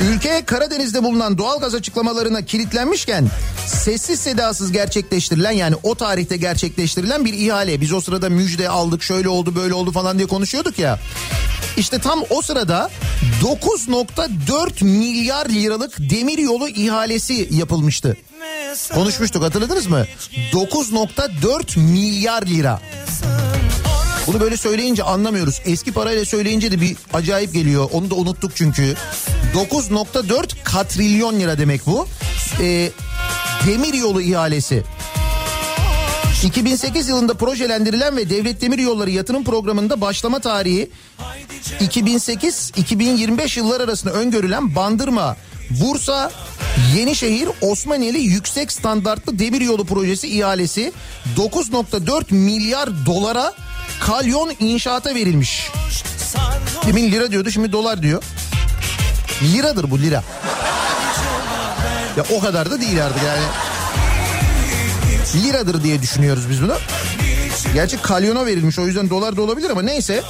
[0.00, 3.28] Ülke Karadeniz'de bulunan doğalgaz açıklamalarına kilitlenmişken
[3.66, 7.80] sessiz sedasız gerçekleştirilen yani o tarihte gerçekleştirilen bir ihale.
[7.80, 10.98] Biz o sırada müjde aldık şöyle oldu böyle oldu falan diye konuşuyorduk ya.
[11.76, 12.90] İşte tam o sırada
[13.42, 18.16] 9.4 milyar liralık demir yolu ihalesi yapılmıştı.
[18.94, 20.06] Konuşmuştuk hatırladınız mı?
[20.52, 22.80] 9.4 milyar lira.
[24.26, 25.60] Bunu böyle söyleyince anlamıyoruz.
[25.64, 27.88] Eski parayla söyleyince de bir acayip geliyor.
[27.92, 28.94] Onu da unuttuk çünkü.
[29.56, 32.08] 9.4 katrilyon lira demek bu.
[32.60, 32.90] Ee,
[33.66, 34.82] demir yolu ihalesi.
[36.42, 40.90] 2008 yılında projelendirilen ve Devlet Demir Yolları Yatırım Programı'nda başlama tarihi
[41.80, 45.36] 2008-2025 yıllar arasında öngörülen Bandırma,
[45.70, 46.30] Bursa,
[46.96, 50.92] Yenişehir, Osmaneli Yüksek Standartlı Demir Yolu Projesi ihalesi
[51.36, 53.52] 9.4 milyar dolara
[54.00, 55.70] kalyon inşaata verilmiş.
[56.86, 58.22] Demin lira diyordu şimdi dolar diyor.
[59.42, 60.24] Liradır bu lira.
[62.16, 63.42] Ya o kadar da değil artık yani.
[65.44, 66.76] Liradır diye düşünüyoruz biz bunu.
[67.74, 70.22] Gerçi kalyona verilmiş o yüzden dolar da olabilir ama neyse.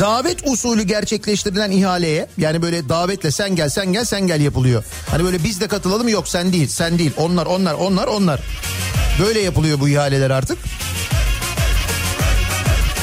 [0.00, 4.84] Davet usulü gerçekleştirilen ihaleye yani böyle davetle sen gel sen gel sen gel yapılıyor.
[5.10, 8.40] Hani böyle biz de katılalım yok sen değil sen değil onlar onlar onlar onlar.
[9.20, 10.58] Böyle yapılıyor bu ihaleler artık.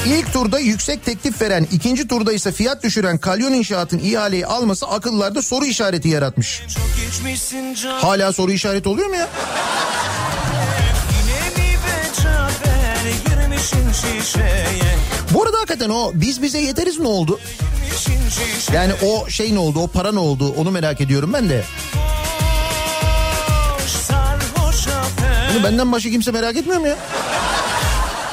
[0.06, 5.42] İlk turda yüksek teklif veren, ikinci turda ise fiyat düşüren Kalyon İnşaat'ın ihaleyi alması akıllarda
[5.42, 6.62] soru işareti yaratmış.
[8.00, 9.28] Hala soru işareti oluyor mu ya?
[15.30, 17.40] Bu arada hakikaten o biz bize yeteriz ne oldu?
[18.72, 21.64] Yani o şey ne oldu, o para ne oldu onu merak ediyorum ben de.
[25.54, 26.96] Bunu benden başka kimse merak etmiyor mu ya?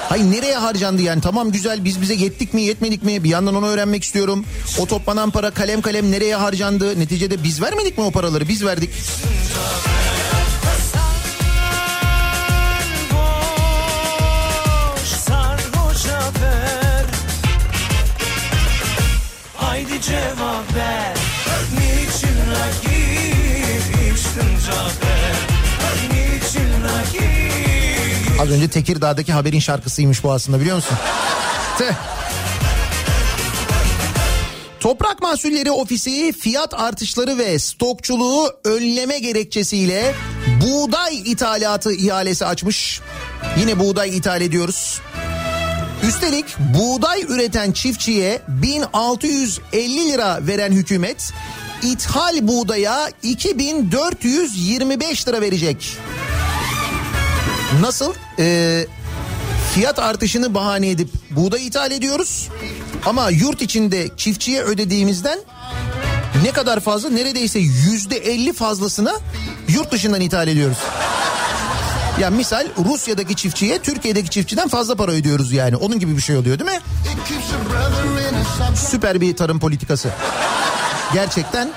[0.09, 1.21] Hayır nereye harcandı yani?
[1.21, 1.85] Tamam güzel.
[1.85, 3.23] Biz bize yettik mi yetmedik mi?
[3.23, 4.45] Bir yandan onu öğrenmek istiyorum.
[4.79, 6.99] O toplanan para kalem kalem nereye harcandı?
[6.99, 8.47] Neticede biz vermedik mi o paraları?
[8.47, 8.89] Biz verdik.
[21.73, 25.35] Niçin rakip içtin Cafer?
[26.11, 27.38] Niçin rakip
[28.39, 30.97] Az önce Tekirdağ'daki haberin şarkısıymış bu aslında biliyor musun?
[34.79, 40.15] Toprak Mahsulleri Ofisi fiyat artışları ve stokçuluğu önleme gerekçesiyle
[40.61, 43.01] buğday ithalatı ihalesi açmış.
[43.59, 45.01] Yine buğday ithal ediyoruz.
[46.07, 51.33] Üstelik buğday üreten çiftçiye 1650 lira veren hükümet
[51.83, 55.97] ithal buğdaya 2425 lira verecek.
[57.81, 58.13] Nasıl?
[58.39, 58.85] Ee,
[59.73, 62.49] fiyat artışını bahane edip buğday ithal ediyoruz.
[63.05, 65.39] Ama yurt içinde çiftçiye ödediğimizden
[66.43, 69.19] ne kadar fazla neredeyse yüzde elli fazlasını
[69.67, 70.77] yurt dışından ithal ediyoruz.
[72.19, 75.75] Ya misal Rusya'daki çiftçiye Türkiye'deki çiftçiden fazla para ödüyoruz yani.
[75.75, 76.79] Onun gibi bir şey oluyor değil mi?
[78.75, 80.09] Süper bir tarım politikası.
[81.13, 81.69] Gerçekten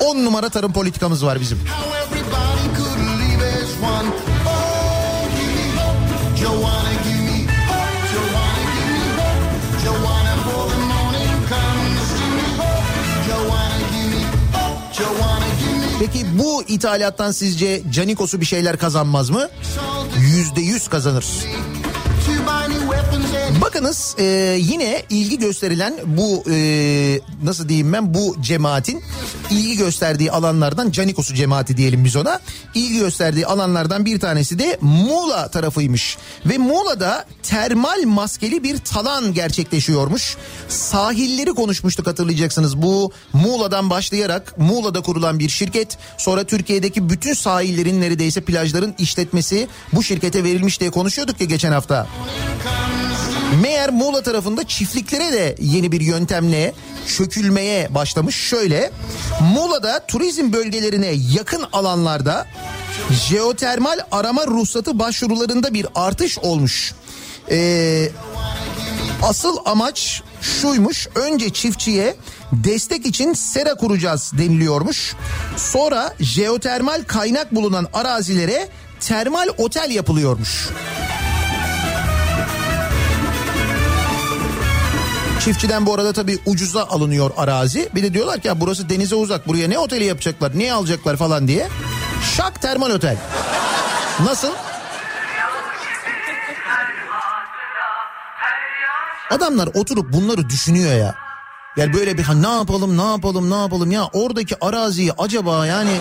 [0.00, 1.58] on numara tarım politikamız var bizim.
[16.68, 19.48] İthalattan sizce Canikos'u bir şeyler kazanmaz mı?
[20.18, 21.24] Yüzde yüz kazanır.
[23.76, 24.24] Bakınız e,
[24.60, 29.02] yine ilgi gösterilen bu e, nasıl diyeyim ben bu cemaatin
[29.50, 32.40] ilgi gösterdiği alanlardan Canikos'u cemaati diyelim biz ona.
[32.74, 36.18] ilgi gösterdiği alanlardan bir tanesi de Muğla tarafıymış.
[36.46, 40.36] Ve Muğla'da termal maskeli bir talan gerçekleşiyormuş.
[40.68, 42.82] Sahilleri konuşmuştuk hatırlayacaksınız.
[42.82, 45.98] Bu Muğla'dan başlayarak Muğla'da kurulan bir şirket.
[46.18, 52.06] Sonra Türkiye'deki bütün sahillerin neredeyse plajların işletmesi bu şirkete verilmiş diye konuşuyorduk ya geçen hafta.
[53.86, 56.74] Meğer Muğla tarafında çiftliklere de yeni bir yöntemle
[57.16, 58.36] çökülmeye başlamış.
[58.36, 58.90] Şöyle
[59.40, 62.46] Muğla'da turizm bölgelerine yakın alanlarda
[63.28, 66.94] jeotermal arama ruhsatı başvurularında bir artış olmuş.
[67.50, 68.08] Ee,
[69.22, 72.16] asıl amaç şuymuş önce çiftçiye
[72.52, 75.14] destek için sera kuracağız deniliyormuş.
[75.56, 78.68] Sonra jeotermal kaynak bulunan arazilere
[79.00, 80.68] termal otel yapılıyormuş.
[85.46, 87.88] Çiftçiden bu arada tabii ucuza alınıyor arazi.
[87.94, 91.48] Bir de diyorlar ki ya burası denize uzak buraya ne oteli yapacaklar niye alacaklar falan
[91.48, 91.68] diye.
[92.36, 93.16] Şak termal otel.
[94.24, 94.52] Nasıl?
[99.30, 101.14] Adamlar oturup bunları düşünüyor ya.
[101.76, 106.00] Yani böyle bir ha, ne yapalım ne yapalım ne yapalım ya oradaki araziyi acaba yani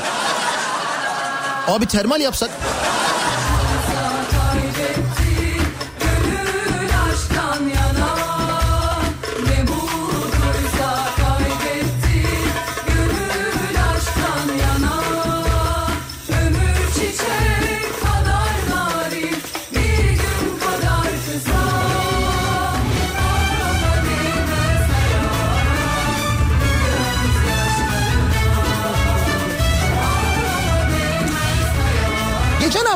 [1.68, 2.50] abi termal yapsak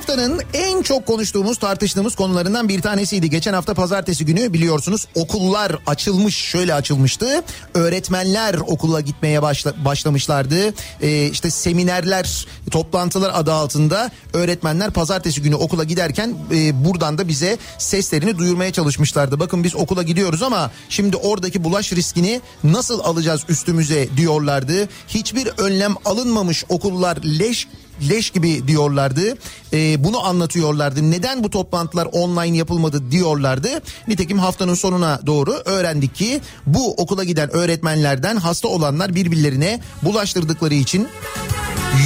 [0.10, 3.30] haftanın en çok konuştuğumuz tartıştığımız konularından bir tanesiydi.
[3.30, 7.43] Geçen hafta pazartesi günü biliyorsunuz okullar açılmış şöyle açılmıştı.
[7.74, 10.74] Öğretmenler okula gitmeye başla, başlamışlardı.
[11.01, 17.57] Ee, işte seminerler toplantılar adı altında öğretmenler pazartesi günü okula giderken e, buradan da bize
[17.78, 19.39] seslerini duyurmaya çalışmışlardı.
[19.39, 24.89] Bakın biz okula gidiyoruz ama şimdi oradaki bulaş riskini nasıl alacağız üstümüze diyorlardı.
[25.07, 27.68] Hiçbir önlem alınmamış okullar leş
[28.10, 29.38] leş gibi diyorlardı.
[29.74, 31.12] Ee, bunu anlatıyorlardı.
[31.12, 33.70] Neden bu toplantılar online yapılmadı diyorlardı.
[34.08, 41.08] Nitekim haftanın sonuna doğru öğrendik ki bu okula giden öğretmenlerden hasta olanlar birbirlerine bulaştırdıkları için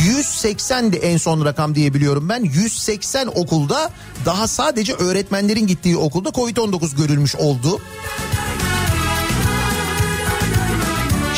[0.08, 2.44] 180'di en son rakam diye biliyorum ben.
[2.44, 3.92] 180 okulda
[4.26, 7.80] daha sadece öğretmenlerin gittiği okulda Covid-19 görülmüş oldu.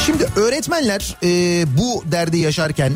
[0.05, 2.93] Şimdi öğretmenler e, bu derdi yaşarken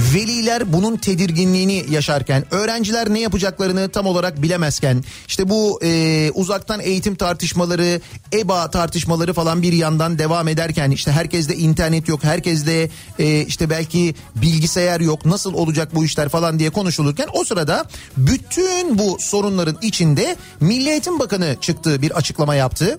[0.00, 7.14] Veliler bunun tedirginliğini yaşarken, öğrenciler ne yapacaklarını tam olarak bilemezken, işte bu e, uzaktan eğitim
[7.14, 8.00] tartışmaları,
[8.32, 14.14] EBA tartışmaları falan bir yandan devam ederken, işte herkeste internet yok, herkeste e, işte belki
[14.36, 17.84] bilgisayar yok, nasıl olacak bu işler falan diye konuşulurken o sırada
[18.16, 22.98] bütün bu sorunların içinde Milli Eğitim Bakanı çıktı bir açıklama yaptı.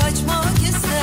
[0.00, 0.95] Kaçmak ister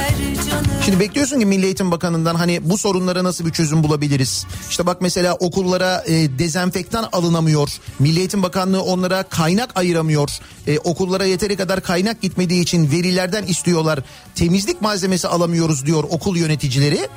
[0.86, 4.46] Şimdi bekliyorsun ki Milli Eğitim Bakanı'ndan hani bu sorunlara nasıl bir çözüm bulabiliriz?
[4.70, 7.70] İşte bak mesela okullara e, dezenfektan alınamıyor.
[8.00, 10.30] Milli Eğitim Bakanlığı onlara kaynak ayıramıyor.
[10.68, 14.00] E, okullara yeteri kadar kaynak gitmediği için velilerden istiyorlar.
[14.36, 17.08] Temizlik malzemesi alamıyoruz diyor okul yöneticileri.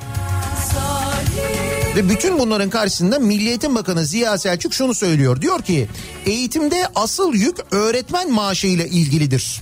[1.97, 5.41] Ve bütün bunların karşısında Milli Eğitim Bakanı Ziya Selçuk şunu söylüyor.
[5.41, 5.87] Diyor ki
[6.25, 9.61] eğitimde asıl yük öğretmen maaşı ile ilgilidir.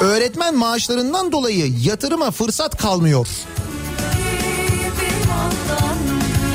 [0.00, 3.28] Öğretmen maaşlarından dolayı yatırıma fırsat kalmıyor.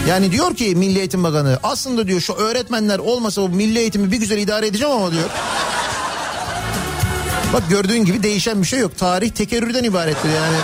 [0.09, 4.17] Yani diyor ki Milli Eğitim Bakanı aslında diyor şu öğretmenler olmasa bu milli eğitimi bir
[4.17, 5.29] güzel idare edeceğim ama diyor.
[7.53, 8.97] Bak gördüğün gibi değişen bir şey yok.
[8.97, 10.57] Tarih tekerrürden ibarettir yani.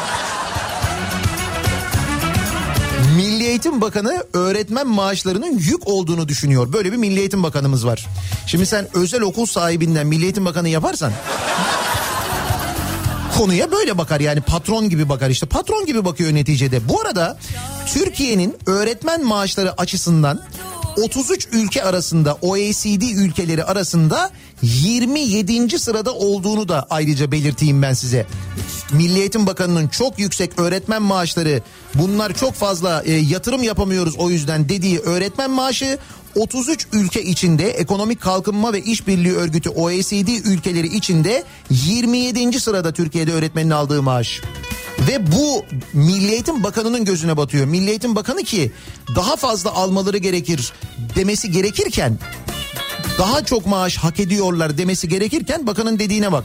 [3.22, 6.74] Milli Eğitim Bakanı öğretmen maaşlarının yük olduğunu düşünüyor.
[6.74, 8.08] Böyle bir Milli Eğitim Bakanımız var.
[8.48, 11.12] Şimdi sen özel okul sahibinden Milli Eğitim Bakanı yaparsan
[13.38, 16.90] konuya böyle bakar yani patron gibi bakar işte patron gibi bakıyor neticede.
[16.90, 17.38] Bu arada
[17.94, 20.42] Türkiye'nin öğretmen maaşları açısından
[20.98, 25.80] 33 ülke arasında OECD ülkeleri arasında 27.
[25.80, 28.28] sırada olduğunu da ayrıca belirteyim ben size.
[28.94, 31.62] Milli Eğitim Bakanı'nın çok yüksek öğretmen maaşları
[31.96, 35.98] bunlar çok fazla e, yatırım yapamıyoruz o yüzden dediği öğretmen maaşı
[36.36, 42.60] 33 ülke içinde Ekonomik Kalkınma ve İşbirliği Örgütü OECD ülkeleri içinde 27.
[42.60, 44.42] sırada Türkiye'de öğretmenin aldığı maaş.
[45.08, 47.66] Ve bu Milli Eğitim Bakanı'nın gözüne batıyor.
[47.66, 48.72] Milli Eğitim Bakanı ki
[49.16, 50.74] daha fazla almaları gerekir
[51.16, 52.18] demesi gerekirken
[53.18, 56.44] daha çok maaş hak ediyorlar demesi gerekirken bakanın dediğine bak.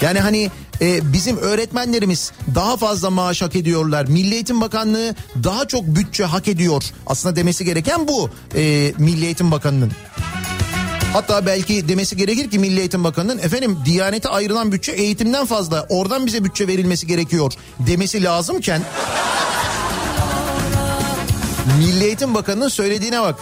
[0.00, 0.50] Yani hani
[0.80, 4.06] e, bizim öğretmenlerimiz daha fazla maaş hak ediyorlar.
[4.06, 6.84] Milli Eğitim Bakanlığı daha çok bütçe hak ediyor.
[7.06, 9.92] Aslında demesi gereken bu e, Milli Eğitim Bakanı'nın.
[11.12, 16.26] Hatta belki demesi gerekir ki Milli Eğitim Bakanı'nın efendim Diyanete ayrılan bütçe eğitimden fazla oradan
[16.26, 18.82] bize bütçe verilmesi gerekiyor demesi lazımken
[21.78, 23.34] Milli Eğitim Bakanı'nın söylediğine bak.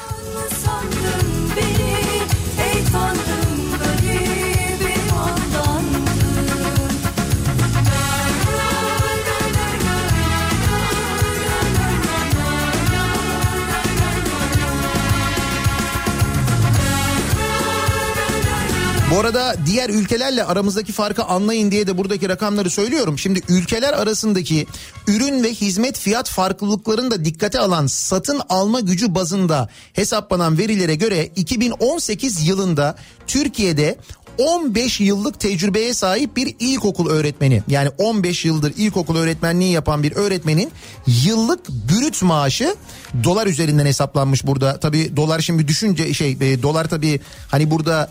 [19.27, 23.19] Arada diğer ülkelerle aramızdaki farkı anlayın diye de buradaki rakamları söylüyorum.
[23.19, 24.67] Şimdi ülkeler arasındaki
[25.07, 31.27] ürün ve hizmet fiyat farklılıklarını da dikkate alan satın alma gücü bazında hesaplanan verilere göre
[31.37, 32.97] 2018 yılında
[33.27, 33.99] Türkiye'de
[34.39, 40.71] 15 yıllık tecrübeye sahip bir ilkokul öğretmeni yani 15 yıldır ilkokul öğretmenliği yapan bir öğretmenin
[41.07, 42.77] yıllık brüt maaşı
[43.25, 44.81] dolar üzerinden hesaplanmış burada.
[44.81, 48.11] Tabii dolar şimdi düşünce şey e, dolar tabii hani burada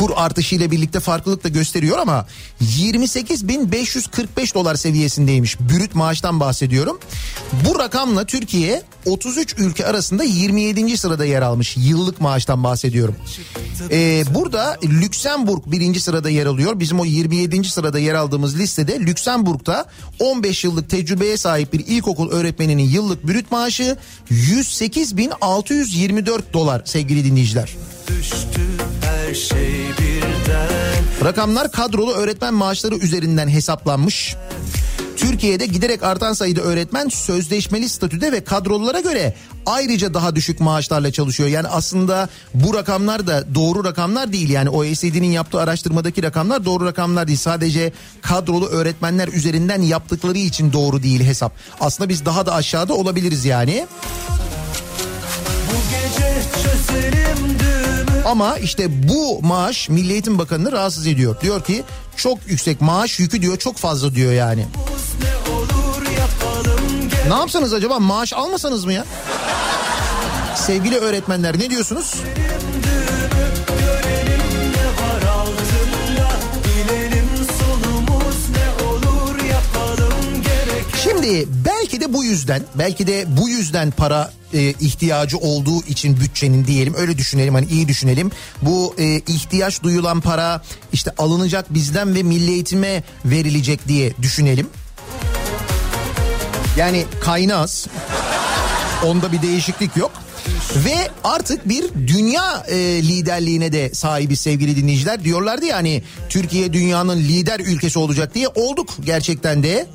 [0.00, 2.26] kur artışıyla birlikte farklılık da gösteriyor ama
[2.60, 5.60] 28.545 dolar seviyesindeymiş.
[5.60, 6.98] Brüt maaştan bahsediyorum.
[7.68, 10.98] Bu rakamla Türkiye 33 ülke arasında 27.
[10.98, 11.76] sırada yer almış.
[11.76, 13.16] Yıllık maaştan bahsediyorum.
[13.90, 16.80] Ee, burada Lüksemburg birinci sırada yer alıyor.
[16.80, 17.64] Bizim o 27.
[17.64, 19.86] sırada yer aldığımız listede Lüksemburg'da
[20.18, 23.96] 15 yıllık tecrübeye sahip bir ilkokul öğretmeninin yıllık brüt maaşı
[24.30, 27.76] 108.624 dolar sevgili dinleyiciler.
[28.08, 28.60] Düştü
[29.34, 34.36] şey birden Rakamlar kadrolu öğretmen maaşları üzerinden hesaplanmış.
[35.16, 39.34] Türkiye'de giderek artan sayıda öğretmen sözleşmeli statüde ve kadrolulara göre
[39.66, 41.48] ayrıca daha düşük maaşlarla çalışıyor.
[41.48, 44.50] Yani aslında bu rakamlar da doğru rakamlar değil.
[44.50, 47.38] Yani OECD'nin yaptığı araştırmadaki rakamlar doğru rakamlar değil.
[47.38, 51.52] Sadece kadrolu öğretmenler üzerinden yaptıkları için doğru değil hesap.
[51.80, 53.86] Aslında biz daha da aşağıda olabiliriz yani.
[55.68, 57.58] Bu gece çözelim
[58.24, 61.40] Ama işte bu maaş Milli Eğitim Bakanı'nı rahatsız ediyor.
[61.40, 61.82] Diyor ki
[62.16, 64.66] çok yüksek maaş yükü diyor çok fazla diyor yani.
[67.28, 69.04] ne yapsanız acaba maaş almasanız mı ya?
[70.56, 72.14] Sevgili öğretmenler ne diyorsunuz?
[81.22, 86.64] Şimdi belki de bu yüzden belki de bu yüzden para e, ihtiyacı olduğu için bütçenin
[86.64, 88.30] diyelim öyle düşünelim hani iyi düşünelim.
[88.62, 90.62] Bu e, ihtiyaç duyulan para
[90.92, 94.66] işte alınacak bizden ve milli eğitime verilecek diye düşünelim.
[96.76, 97.86] Yani kaynağız.
[99.04, 100.12] Onda bir değişiklik yok.
[100.76, 105.24] Ve artık bir dünya e, liderliğine de sahibi sevgili dinleyiciler.
[105.24, 109.86] Diyorlardı ya hani Türkiye dünyanın lider ülkesi olacak diye olduk gerçekten de.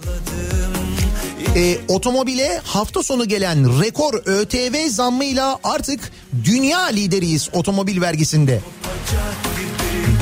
[1.56, 6.12] E, otomobile hafta sonu gelen rekor ÖTV zammıyla artık
[6.43, 8.62] dünya lideriyiz otomobil vergisinde.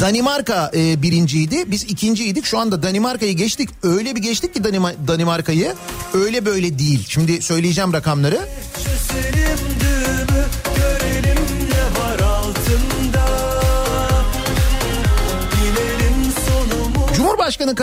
[0.02, 1.72] Danimarka e, birinciydi.
[1.72, 2.46] Biz ikinciydik.
[2.46, 3.70] Şu anda Danimarka'yı geçtik.
[3.84, 5.74] Öyle bir geçtik ki Danima- Danimarka'yı.
[6.14, 7.06] Öyle böyle değil.
[7.10, 8.40] Şimdi söyleyeceğim rakamları.
[8.76, 9.53] Çözelim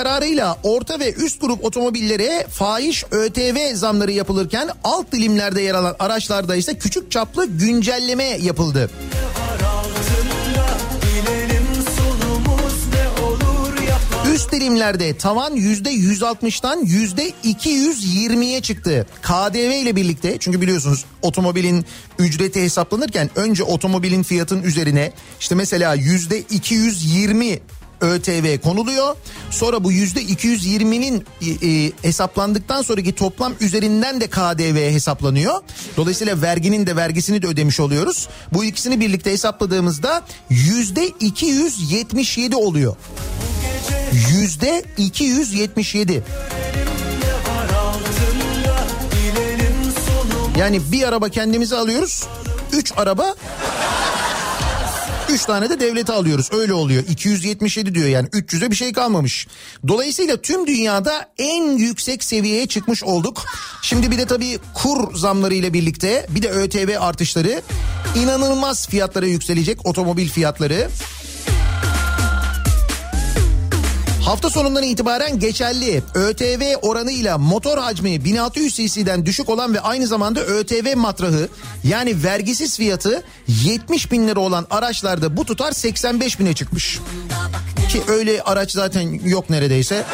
[0.02, 6.56] kararıyla orta ve üst grup otomobillere fahiş ÖTV zamları yapılırken alt dilimlerde yer alan araçlarda
[6.56, 8.90] ise küçük çaplı güncelleme yapıldı.
[14.34, 19.06] Üst dilimlerde tavan yüzde 160'tan yüzde 220'ye çıktı.
[19.22, 21.86] KDV ile birlikte çünkü biliyorsunuz otomobilin
[22.18, 27.60] ücreti hesaplanırken önce otomobilin fiyatın üzerine işte mesela yüzde 220
[28.00, 29.16] ÖTV konuluyor.
[29.50, 35.54] Sonra bu yüzde 220'nin e, hesaplandıktan sonraki toplam üzerinden de KDV hesaplanıyor.
[35.96, 38.28] Dolayısıyla verginin de vergisini de ödemiş oluyoruz.
[38.52, 42.96] Bu ikisini birlikte hesapladığımızda yüzde 277 oluyor.
[44.12, 46.12] Yüzde 277.
[46.14, 46.22] var
[47.78, 48.76] altında
[49.12, 49.74] Bilelim
[50.06, 52.26] sonumuz Yani bir araba kendimize alıyoruz.
[52.72, 53.34] Üç araba
[55.32, 56.48] Üç tane de devlete alıyoruz.
[56.52, 57.04] Öyle oluyor.
[57.08, 58.28] 277 diyor yani.
[58.28, 59.46] 300'e bir şey kalmamış.
[59.88, 63.44] Dolayısıyla tüm dünyada en yüksek seviyeye çıkmış olduk.
[63.82, 67.62] Şimdi bir de tabii kur zamları ile birlikte bir de ÖTV artışları
[68.14, 70.88] inanılmaz fiyatlara yükselecek otomobil fiyatları.
[74.30, 80.40] Hafta sonundan itibaren geçerli ÖTV oranıyla motor hacmi 1600 cc'den düşük olan ve aynı zamanda
[80.40, 81.48] ÖTV matrahı
[81.84, 87.00] yani vergisiz fiyatı 70 bin lira olan araçlarda bu tutar 85 bine çıkmış.
[87.88, 90.04] Ki öyle araç zaten yok neredeyse.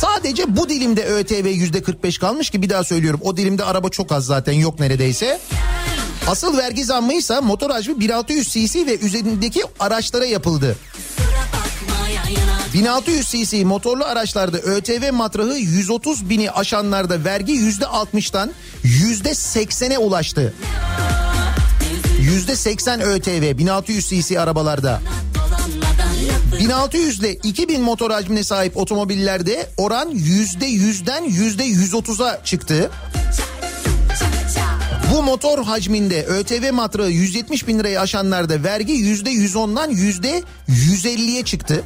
[0.00, 3.20] Sadece bu dilimde ÖTV yüzde 45 kalmış ki bir daha söylüyorum.
[3.22, 5.40] O dilimde araba çok az zaten yok neredeyse.
[6.26, 10.76] Asıl vergi zammıysa motor hacmi 1600 cc ve üzerindeki araçlara yapıldı.
[12.78, 18.50] 1600 cc motorlu araçlarda ÖTV matrahı 130 bini aşanlarda vergi %60'tan
[18.84, 20.54] %80'e ulaştı.
[22.20, 25.00] %80 ÖTV 1600 cc arabalarda.
[26.60, 32.90] 1600 ile 2000 motor hacmine sahip otomobillerde oran %100'den %130'a çıktı.
[35.14, 41.84] Bu motor hacminde ÖTV matrağı 170 bin lirayı aşanlarda vergi %110'dan %150'ye çıktı.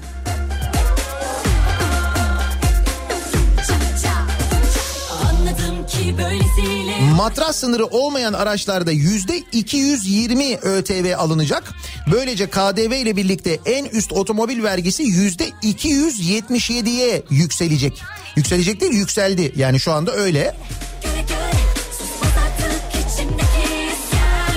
[7.17, 11.73] Matras sınırı olmayan araçlarda yüzde 220 ÖTV alınacak.
[12.13, 18.03] Böylece KDV ile birlikte en üst otomobil vergisi yüzde 277'ye yükselecek.
[18.37, 20.57] Yükselecek değil yükseldi yani şu anda öyle.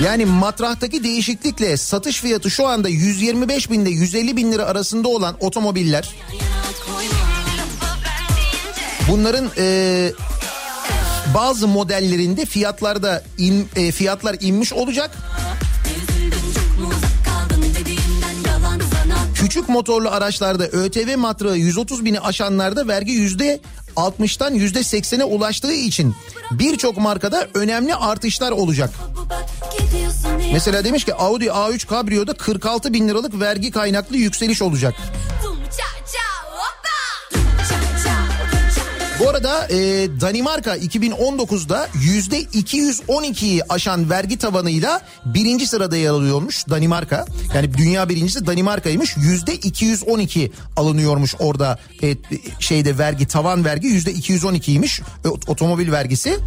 [0.03, 5.35] Yani matrahtaki değişiklikle satış fiyatı şu anda 125 bin ile 150 bin lira arasında olan
[5.39, 6.15] otomobiller
[9.09, 10.11] bunların e,
[11.36, 15.11] bazı modellerinde fiyatlarda in, e, fiyatlar inmiş olacak.
[19.36, 23.59] Küçük motorlu araçlarda ÖTV matrağı 130 bini aşanlarda vergi yüzde
[23.95, 26.15] 60'tan yüzde 80'e ulaştığı için
[26.51, 28.89] birçok markada önemli artışlar olacak.
[30.53, 34.93] Mesela demiş ki Audi A3 Cabrio'da 46 bin liralık vergi kaynaklı yükseliş olacak.
[39.26, 39.78] Bu arada e,
[40.21, 47.26] Danimarka 2019'da yüzde 212'yi aşan vergi tavanıyla birinci sırada yer alıyormuş Danimarka.
[47.55, 49.17] Yani dünya birincisi Danimarka'ymış.
[49.17, 52.15] Yüzde 212 alınıyormuş orada e,
[52.59, 56.38] şeyde vergi tavan vergi yüzde 212'ymiş e, otomobil vergisi.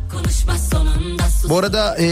[1.48, 2.06] Bu arada e,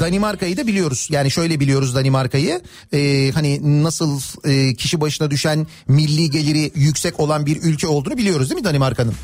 [0.00, 1.08] Danimarka'yı da biliyoruz.
[1.10, 2.60] Yani şöyle biliyoruz Danimarka'yı.
[2.92, 8.50] E, hani nasıl e, kişi başına düşen milli geliri yüksek olan bir ülke olduğunu biliyoruz
[8.50, 9.14] değil mi Danimarka'nın?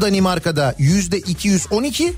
[0.00, 2.14] Danimarka'da yüzde 212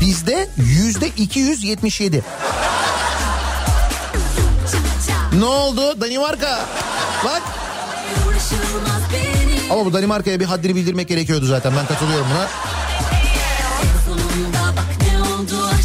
[0.00, 2.22] bizde yüzde 277.
[5.32, 6.66] Ne oldu Danimarka?
[7.24, 7.42] Bak
[9.70, 12.48] ama bu Danimarka'ya bir haddini bildirmek gerekiyordu zaten ben katılıyorum buna.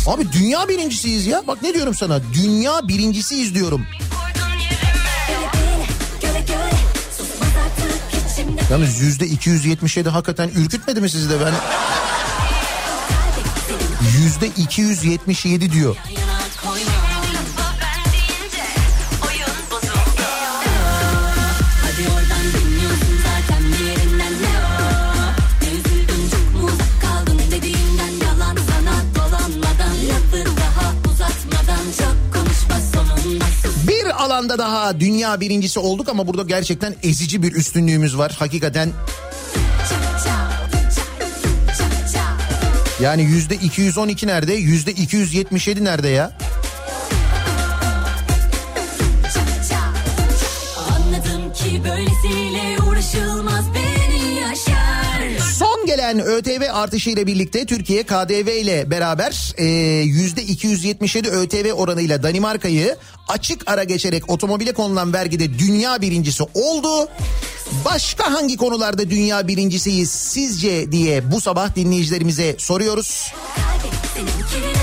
[0.08, 1.44] Abi dünya birincisiyiz ya.
[1.48, 2.20] Bak ne diyorum sana.
[2.34, 3.86] Dünya birincisiyiz diyorum.
[8.74, 11.54] Yalnız yüzde 277 hakikaten ürkütmedi mi sizi de ben?
[14.22, 15.96] Yüzde 277 diyor.
[34.34, 38.36] Alanda daha dünya birincisi olduk ama burada gerçekten ezici bir üstünlüğümüz var.
[38.40, 38.92] Hakikaten
[43.02, 44.54] yani yüzde 212 nerede?
[44.54, 46.32] Yüzde 277 nerede ya?
[50.78, 52.78] Anladım ki böylesiyle
[55.96, 59.66] gelen ÖTV artışı ile birlikte Türkiye KDV ile beraber e,
[60.04, 67.10] yüzde 277 ÖTV oranıyla Danimarka'yı açık ara geçerek otomobile konulan vergide dünya birincisi oldu.
[67.86, 73.34] Başka hangi konularda dünya birincisiyiz sizce diye bu sabah dinleyicilerimize soruyoruz.
[73.56, 74.83] Kalbim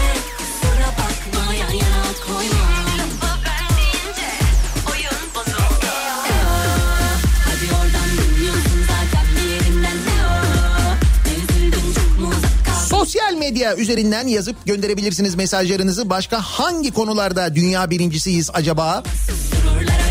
[13.41, 16.11] medya üzerinden yazıp gönderebilirsiniz mesajlarınızı.
[16.11, 19.03] Başka hangi konularda dünya birincisiyiz acaba?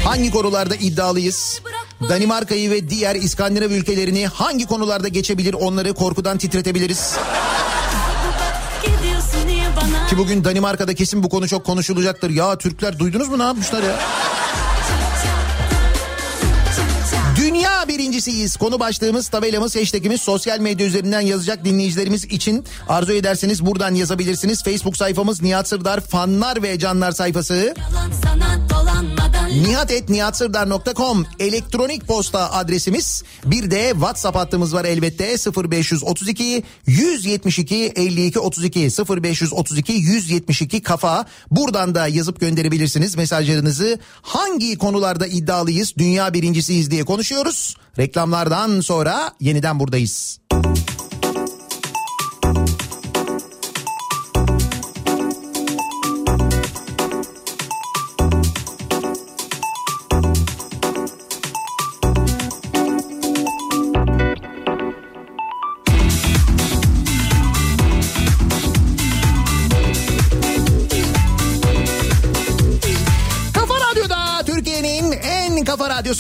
[0.06, 1.62] Hangi konularda iddialıyız?
[2.10, 7.16] Danimarka'yı ve diğer İskandinav ülkelerini hangi konularda geçebilir onları korkudan titretebiliriz?
[10.10, 12.30] Ki bugün Danimarka'da kesin bu konu çok konuşulacaktır.
[12.30, 14.00] Ya Türkler duydunuz mu ne yapmışlar ya?
[17.90, 18.58] Birincisiyiz.
[18.58, 24.64] Konu başlığımız, tabelamız, hashtagimiz sosyal medya üzerinden yazacak dinleyicilerimiz için arzu ederseniz buradan yazabilirsiniz.
[24.64, 27.74] Facebook sayfamız Nihat Sırdar fanlar ve canlar sayfası.
[29.50, 33.24] Nihatetnihatsırdar.com elektronik posta adresimiz.
[33.46, 35.36] Bir de WhatsApp hattımız var elbette
[35.72, 41.26] 0532 172 52 32 0532 172 kafa.
[41.52, 44.00] Buradan da yazıp gönderebilirsiniz mesajlarınızı.
[44.22, 47.76] Hangi konularda iddialıyız, dünya birincisiyiz diye konuşuyoruz.
[47.98, 50.40] Reklamlardan sonra yeniden buradayız.
[50.50, 51.09] Kafa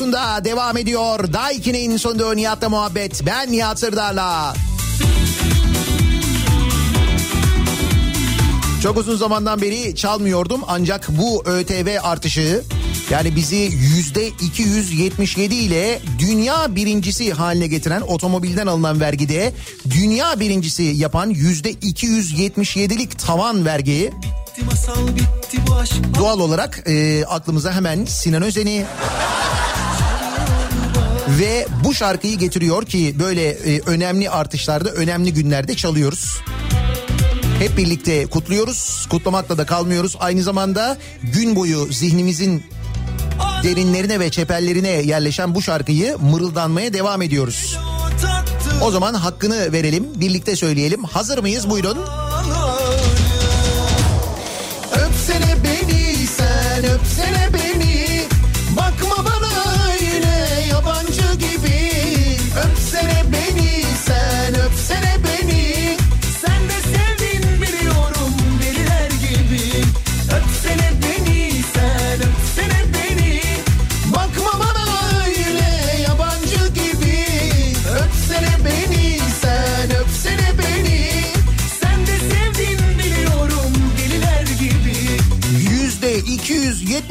[0.10, 1.34] radyosunda devam ediyor.
[1.34, 3.26] Daiki'nin sunduğu Nihat'la muhabbet.
[3.26, 4.54] Ben Nihat Sırdar'la.
[8.84, 12.64] Çok uzun zamandan beri çalmıyordum ancak bu ÖTV artışı
[13.10, 19.54] yani bizi yüzde 277 ile dünya birincisi haline getiren otomobilden alınan vergide
[19.90, 24.12] dünya birincisi yapan yüzde 277'lik tavan vergiyi
[24.58, 25.62] Bitti
[26.20, 28.86] Doğal olarak e, aklımıza hemen Sinan Özen'i
[31.40, 36.42] ve bu şarkıyı getiriyor ki böyle e, önemli artışlarda önemli günlerde çalıyoruz.
[37.60, 39.08] Hep birlikte kutluyoruz.
[39.10, 40.16] Kutlamakla da kalmıyoruz.
[40.20, 42.64] Aynı zamanda gün boyu zihnimizin
[43.64, 47.78] derinlerine ve çepellerine yerleşen bu şarkıyı mırıldanmaya devam ediyoruz.
[48.82, 51.04] O zaman hakkını verelim, birlikte söyleyelim.
[51.04, 51.70] Hazır mıyız?
[51.70, 51.98] Buyurun.
[51.98, 52.29] Öpsene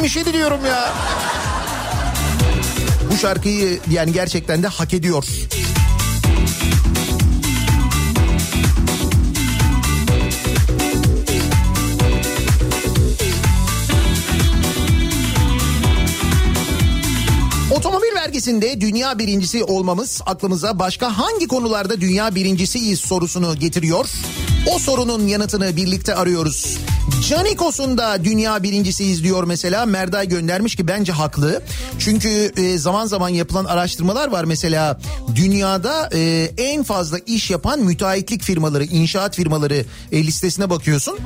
[0.09, 0.93] 277 diyorum ya.
[3.13, 5.25] Bu şarkıyı yani gerçekten de hak ediyor.
[17.71, 24.09] Otomobil vergisinde dünya birincisi olmamız aklımıza başka hangi konularda dünya birincisiyiz sorusunu getiriyor.
[24.75, 26.79] O sorunun yanıtını birlikte arıyoruz.
[27.23, 29.87] Canikos'un da dünya birincisiyiz diyor mesela.
[29.87, 31.63] Merday göndermiş ki bence haklı.
[31.99, 35.01] Çünkü e, zaman zaman yapılan araştırmalar var mesela.
[35.35, 41.19] Dünyada e, en fazla iş yapan müteahhitlik firmaları, inşaat firmaları e, listesine bakıyorsun.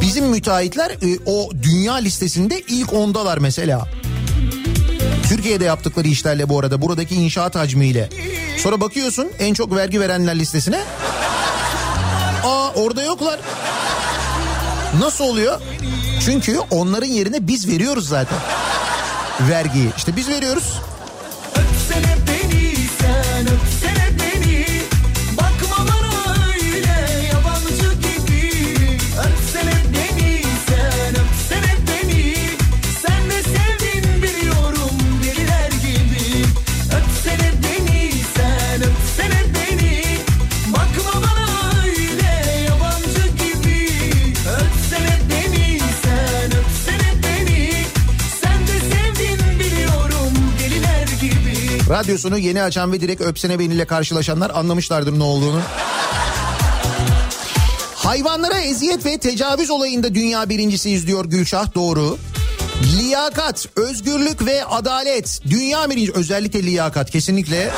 [0.00, 0.92] Bizim müteahhitler
[1.26, 3.88] o dünya listesinde ilk ondalar mesela.
[5.28, 8.08] Türkiye'de yaptıkları işlerle bu arada buradaki inşaat hacmiyle.
[8.58, 10.80] Sonra bakıyorsun en çok vergi verenler listesine.
[12.44, 13.40] Aa orada yoklar.
[14.98, 15.60] Nasıl oluyor?
[16.24, 18.38] Çünkü onların yerine biz veriyoruz zaten.
[19.40, 19.88] Vergiyi.
[19.96, 20.80] İşte biz veriyoruz.
[52.00, 55.60] Radyosunu yeni açan ve direkt öpsene beniyle karşılaşanlar anlamışlardır ne olduğunu.
[57.94, 62.18] Hayvanlara eziyet ve tecavüz olayında dünya birincisiyiz diyor Gülşah doğru.
[62.98, 67.70] Liyakat, özgürlük ve adalet dünya birinci özellikle liyakat kesinlikle.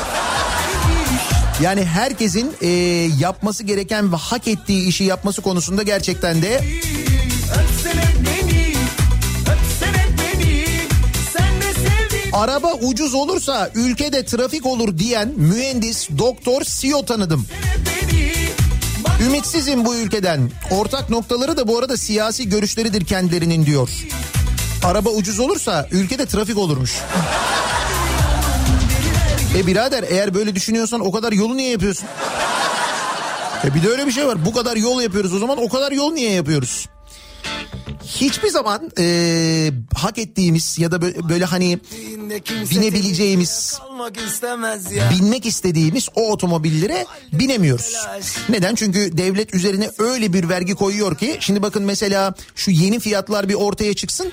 [1.61, 2.67] Yani herkesin e,
[3.19, 6.61] yapması gereken ve hak ettiği işi yapması konusunda gerçekten de
[12.43, 17.45] araba ucuz olursa ülkede trafik olur diyen mühendis, doktor, CEO tanıdım.
[19.25, 20.51] Ümitsizim bu ülkeden.
[20.71, 23.89] Ortak noktaları da bu arada siyasi görüşleridir kendilerinin diyor.
[24.83, 26.91] Araba ucuz olursa ülkede trafik olurmuş.
[29.57, 32.07] E birader eğer böyle düşünüyorsan o kadar yolu niye yapıyorsun?
[33.65, 34.45] E bir de öyle bir şey var.
[34.45, 36.89] Bu kadar yol yapıyoruz o zaman o kadar yol niye yapıyoruz?
[38.21, 41.79] Hiçbir zaman e, hak ettiğimiz ya da böyle, böyle hani
[42.71, 43.79] binebileceğimiz
[45.11, 47.93] binmek istediğimiz o otomobillere binemiyoruz.
[48.49, 48.75] Neden?
[48.75, 53.53] Çünkü devlet üzerine öyle bir vergi koyuyor ki şimdi bakın mesela şu yeni fiyatlar bir
[53.53, 54.31] ortaya çıksın.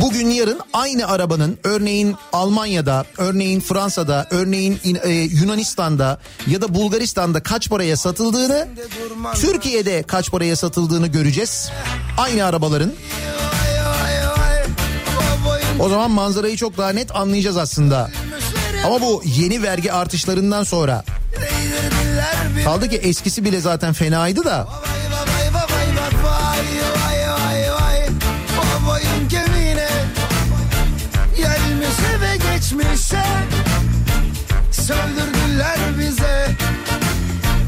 [0.00, 7.42] Bugün yarın aynı arabanın örneğin Almanya'da, örneğin Fransa'da, örneğin in- e, Yunanistan'da ya da Bulgaristan'da
[7.42, 8.68] kaç paraya satıldığını,
[9.34, 11.70] Türkiye'de kaç paraya satıldığını göreceğiz.
[12.18, 12.92] Aynı arabaların.
[15.78, 18.10] O zaman manzarayı çok daha net anlayacağız aslında.
[18.86, 21.04] Ama bu yeni vergi artışlarından sonra
[22.64, 24.68] kaldı ki eskisi bile zaten fenaydı da
[26.22, 26.44] Vay
[27.36, 28.04] vay vay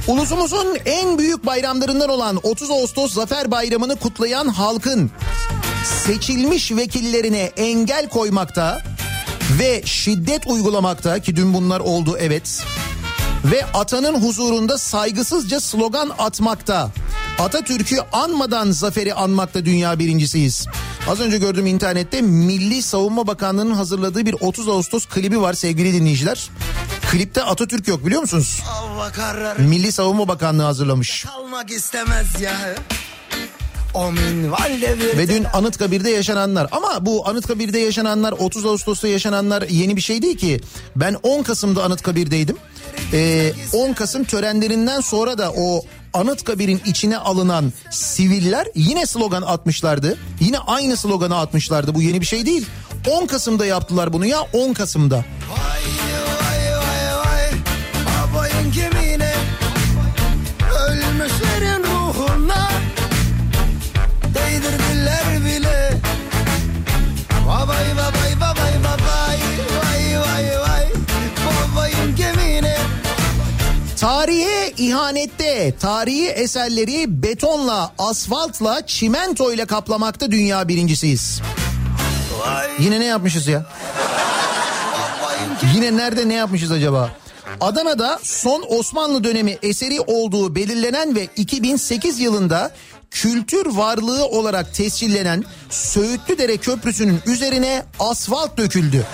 [0.07, 5.11] Ulusumuzun en büyük bayramlarından olan 30 Ağustos Zafer Bayramı'nı kutlayan halkın
[6.07, 8.83] seçilmiş vekillerine engel koymakta
[9.59, 12.65] ve şiddet uygulamakta ki dün bunlar oldu evet
[13.45, 16.91] ve atanın huzurunda saygısızca slogan atmakta.
[17.39, 20.67] Atatürk'ü anmadan zaferi anmakta dünya birincisiyiz.
[21.09, 26.51] Az önce gördüm internette Milli Savunma Bakanlığı'nın hazırladığı bir 30 Ağustos klibi var sevgili dinleyiciler.
[27.11, 28.63] Klipte Atatürk yok biliyor musunuz?
[29.59, 31.25] Milli Savunma Bakanlığı hazırlamış.
[31.25, 32.75] kalmak istemez ya.
[35.17, 40.37] Ve dün Anıtkabir'de yaşananlar ama bu Anıtkabir'de yaşananlar 30 Ağustos'ta yaşananlar yeni bir şey değil
[40.39, 40.61] ki.
[40.97, 42.57] Ben 10 Kasım'da Anıtkabir'deydim.
[43.13, 45.83] Ee, 10 Kasım törenlerinden sonra da o
[46.17, 50.19] Anıtkabir'in içine alınan siviller yine slogan atmışlardı.
[50.41, 51.95] Yine aynı sloganı atmışlardı.
[51.95, 52.67] Bu yeni bir şey değil.
[53.11, 55.17] 10 Kasım'da yaptılar bunu ya 10 Kasım'da.
[55.17, 56.16] Vay
[73.97, 81.41] Tarihe ihanette tarihi eserleri betonla, asfaltla, çimentoyla kaplamakta dünya birincisiyiz.
[82.39, 83.67] Vay Yine ne yapmışız ya?
[85.75, 87.11] Yine nerede ne yapmışız acaba?
[87.61, 92.71] Adana'da son Osmanlı dönemi eseri olduğu belirlenen ve 2008 yılında
[93.11, 99.07] kültür varlığı olarak tescillenen Söğütlüdere Köprüsü'nün üzerine asfalt döküldü.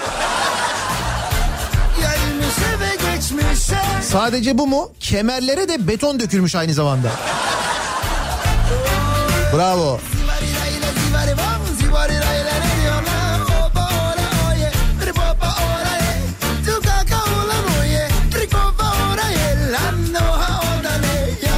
[4.13, 4.93] Sadece bu mu?
[5.01, 7.11] Kemerlere de beton dökülmüş aynı zamanda.
[9.57, 10.01] Bravo.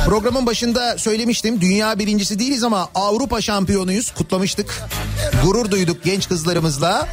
[0.07, 4.83] Programın başında söylemiştim dünya birincisi değiliz ama Avrupa şampiyonuyuz kutlamıştık.
[5.45, 7.09] Gurur duyduk genç kızlarımızla.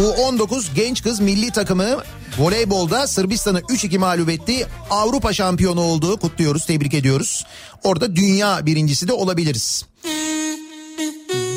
[0.00, 2.02] U19 genç kız milli takımı
[2.38, 4.66] voleybolda Sırbistan'ı 3-2 mağlup etti.
[4.90, 7.46] Avrupa şampiyonu olduğu kutluyoruz, tebrik ediyoruz.
[7.84, 9.84] Orada dünya birincisi de olabiliriz.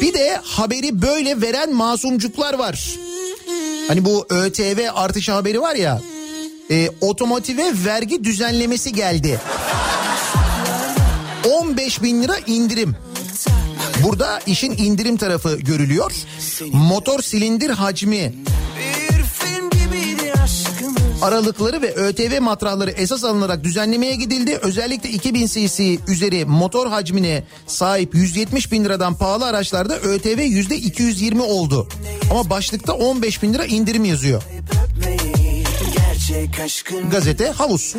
[0.02, 2.90] Bir de haberi böyle veren masumcuklar var.
[3.88, 6.02] Hani bu ÖTV artışı haberi var ya.
[6.72, 9.42] E, otomotive vergi düzenlemesi geldi.
[11.50, 12.96] 15 bin lira indirim.
[14.04, 16.12] Burada işin indirim tarafı görülüyor.
[16.74, 18.34] Motor silindir hacmi,
[21.22, 24.60] aralıkları ve ÖTV matrahları esas alınarak düzenlemeye gidildi.
[24.62, 31.42] Özellikle 2000 cc üzeri motor hacmine sahip 170 bin liradan pahalı araçlarda ÖTV yüzde 220
[31.42, 31.88] oldu.
[32.32, 34.44] Ama başlıkta 15 bin lira indirim yazıyor.
[37.12, 37.96] Gazete havuz.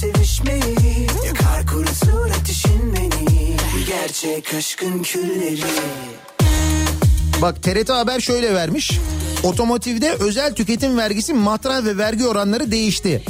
[0.00, 0.85] Sevişmeyi
[4.22, 5.58] Gerçek aşkın külleri
[7.42, 8.90] Bak TRT Haber şöyle vermiş.
[9.42, 13.22] Otomotivde özel tüketim vergisi matrah ve vergi oranları değişti.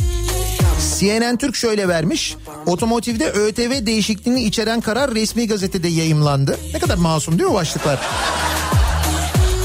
[0.99, 2.37] CNN Türk şöyle vermiş.
[2.66, 6.59] Otomotivde ÖTV değişikliğini içeren karar resmi gazetede yayımlandı.
[6.72, 8.01] Ne kadar masum değil mi başlıklar?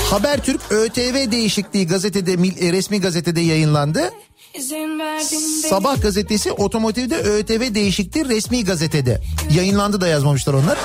[0.09, 4.11] Habertürk ÖTV değişikliği gazetede mil- resmi gazetede yayınlandı.
[5.69, 9.21] Sabah gazetesi otomotivde ÖTV değişikliği resmi gazetede.
[9.55, 10.77] Yayınlandı da yazmamışlar onlar.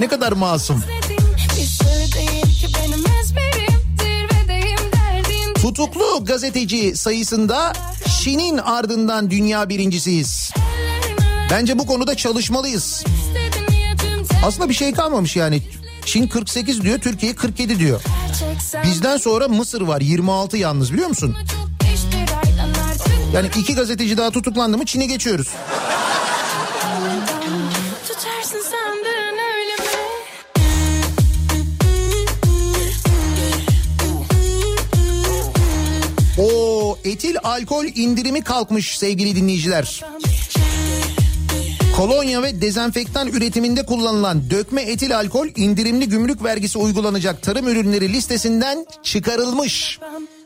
[0.00, 0.82] Ne kadar masum.
[5.54, 7.72] Tutuklu gazeteci sayısında
[8.20, 10.50] Şin'in ardından dünya birincisiyiz.
[11.50, 13.04] Bence bu konuda çalışmalıyız.
[14.44, 15.62] Aslında bir şey kalmamış yani.
[16.06, 18.02] Çin 48 diyor, Türkiye 47 diyor.
[18.84, 21.36] Bizden sonra Mısır var 26 yalnız biliyor musun?
[23.34, 25.48] Yani iki gazeteci daha tutuklandı mı Çin'e geçiyoruz.
[36.38, 40.04] O etil alkol indirimi kalkmış sevgili dinleyiciler.
[41.96, 48.86] Kolonya ve dezenfektan üretiminde kullanılan dökme etil alkol indirimli gümrük vergisi uygulanacak tarım ürünleri listesinden
[49.02, 49.98] çıkarılmış.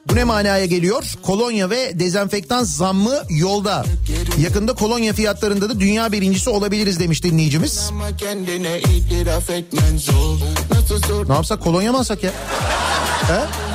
[0.08, 1.04] Bu ne manaya geliyor?
[1.22, 3.84] Kolonya ve dezenfektan zammı yolda.
[4.38, 7.90] Yakında kolonya fiyatlarında da dünya birincisi olabiliriz demiş dinleyicimiz.
[11.28, 12.30] Ne yapsak kolonya mı alsak ya?
[13.28, 13.65] He?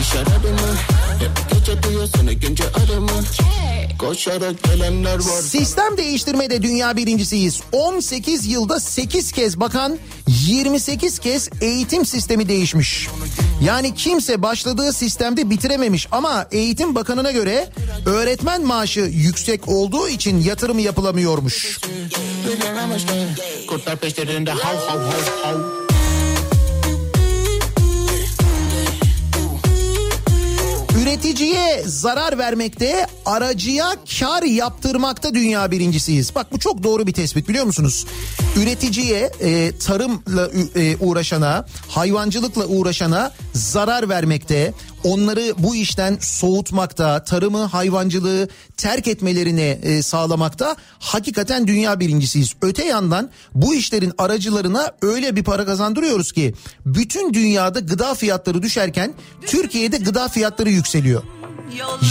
[0.00, 0.76] İş aradı mı
[1.18, 3.10] Hep gece duyuyorsun günce aramı
[3.98, 7.60] Koşarak gelenler var Sistem değiştirmede dünya birincisiyiz.
[7.72, 13.08] 18 yılda 8 kez bakan 28 kez eğitim sistemi değişmiş.
[13.64, 17.68] Yani kimse başladığı sistemde bitirememiş ama eğitim bakanına göre
[18.06, 21.80] öğretmen maaşı yüksek olduğu için yatırım yapılamıyormuş.
[23.68, 25.85] Kurtlar peşlerinde hav hav hav hav
[31.06, 33.86] Üreticiye zarar vermekte, aracıya
[34.20, 36.34] kar yaptırmakta dünya birincisiyiz.
[36.34, 38.06] Bak bu çok doğru bir tespit biliyor musunuz?
[38.56, 44.72] Üreticiye, e, tarımla e, uğraşana, hayvancılıkla uğraşana zarar vermekte,
[45.06, 52.52] onları bu işten soğutmakta, tarımı, hayvancılığı terk etmelerini e, sağlamakta hakikaten dünya birincisiyiz.
[52.62, 56.54] Öte yandan bu işlerin aracılarına öyle bir para kazandırıyoruz ki
[56.86, 59.14] bütün dünyada gıda fiyatları düşerken
[59.46, 61.22] Türkiye'de gıda fiyatları yükseliyor.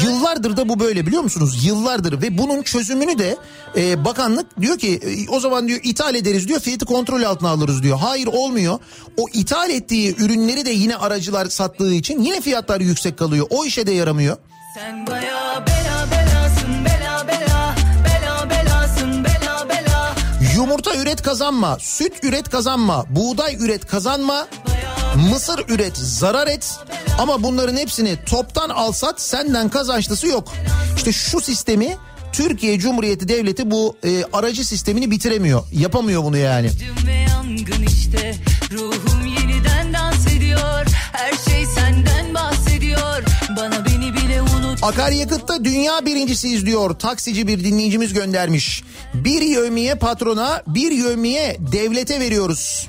[0.04, 1.66] Yıllardır da bu böyle biliyor musunuz?
[1.66, 3.38] Yıllardır ve bunun çözümünü de
[3.78, 7.84] e, bakanlık diyor ki e, o zaman diyor ithal ederiz diyor fiyatı kontrol altına alırız
[7.84, 7.98] diyor.
[7.98, 8.80] Hayır olmuyor.
[9.18, 13.48] O ithal ettiği ürünleri de yine aracılar sattığı için yine fiyatlar yüksek kalıyor.
[13.50, 14.38] O işe de yaramıyor.
[14.76, 17.76] Sen baya bela belasın bela bela
[18.06, 20.16] bela belasın bela bela
[20.56, 24.48] Yumurta üret kazanma, süt üret kazanma, buğday üret kazanma,
[25.16, 26.80] mısır üret zarar et.
[27.20, 30.54] Ama bunların hepsini toptan alsat senden kazançlısı yok.
[30.98, 31.98] İşte şu sistemi
[32.34, 35.64] Türkiye Cumhuriyeti Devleti bu e, aracı sistemini bitiremiyor.
[35.72, 36.70] Yapamıyor bunu yani.
[37.88, 38.36] İşte
[38.72, 43.24] ruhum yeniden dans ediyor her şey senden bahsediyor
[43.58, 48.84] bana beni bile unut Akaryakıtta dünya birincisiyiz diyor taksici bir dinleyicimiz göndermiş.
[49.14, 52.88] Bir yövmiye patrona bir yövmiye devlete veriyoruz.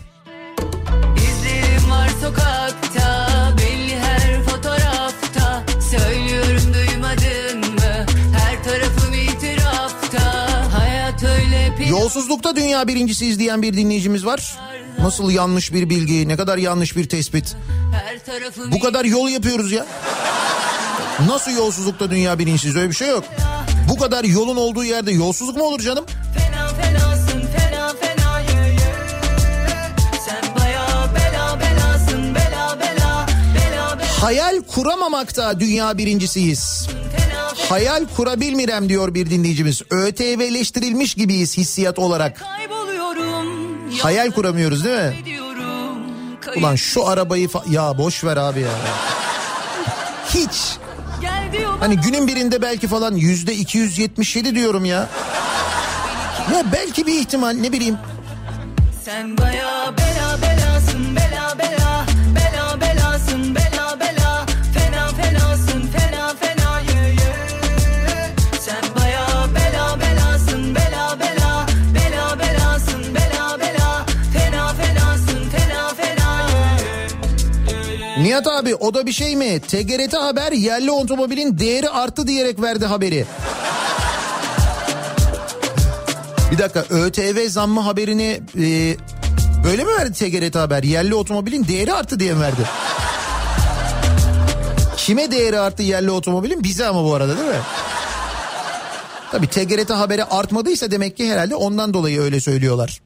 [1.97, 3.28] Var sokakta
[3.59, 8.07] belli her fotoğrafta söylüyorum duymadın mı
[8.38, 10.47] her tarafım itirafta
[10.78, 14.57] hayat öyle pek Yolsuzlukta dünya birincisiyiz diyen bir dinleyicimiz var.
[14.99, 17.57] Nasıl yanlış bir bilgi ne kadar yanlış bir tespit.
[17.92, 19.86] her tarafım Bu kadar yol yapıyoruz ya.
[21.28, 23.24] Nasıl yolsuzlukta dünya birincisiyiz öyle bir şey yok.
[23.88, 26.05] Bu kadar yolun olduğu yerde yolsuzluk mu olur canım?
[26.38, 26.55] Fena
[34.27, 36.89] Hayal kuramamakta dünya birincisiyiz.
[37.68, 39.83] Hayal kurabilmirem diyor bir dinleyicimiz.
[39.91, 42.45] ÖTV'leştirilmiş gibiyiz hissiyat olarak.
[44.03, 45.14] Hayal kuramıyoruz değil mi?
[46.57, 48.70] Ulan şu arabayı fa- ya boş ver abi ya.
[50.35, 50.77] Hiç.
[51.81, 55.09] Hani günün birinde belki falan yüzde 277 diyorum ya.
[56.55, 57.97] Ya belki bir ihtimal ne bileyim.
[59.05, 59.95] Sen baya
[78.27, 79.61] Nihat abi o da bir şey mi?
[79.61, 83.24] TGRT Haber yerli otomobilin değeri arttı diyerek verdi haberi.
[86.53, 88.97] Bir dakika ÖTV zammı haberini e,
[89.64, 90.83] böyle mi verdi TGRT Haber?
[90.83, 92.62] Yerli otomobilin değeri arttı diye mi verdi?
[94.97, 96.64] Kime değeri arttı yerli otomobilin?
[96.64, 97.61] Bize ama bu arada değil mi?
[99.33, 103.01] Tabii TGRT haberi artmadıysa demek ki herhalde ondan dolayı öyle söylüyorlar.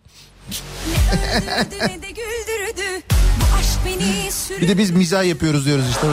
[4.60, 6.06] Bir de biz mizah yapıyoruz diyoruz işte.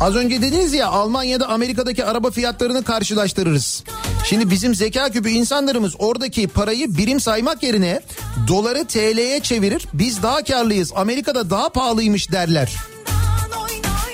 [0.00, 3.84] Az önce dediniz ya Almanya'da Amerika'daki araba fiyatlarını karşılaştırırız.
[4.24, 8.00] Şimdi bizim zeka küpü insanlarımız oradaki parayı birim saymak yerine
[8.48, 9.86] doları TL'ye çevirir.
[9.92, 10.92] Biz daha karlıyız.
[10.96, 12.76] Amerika'da daha pahalıymış derler.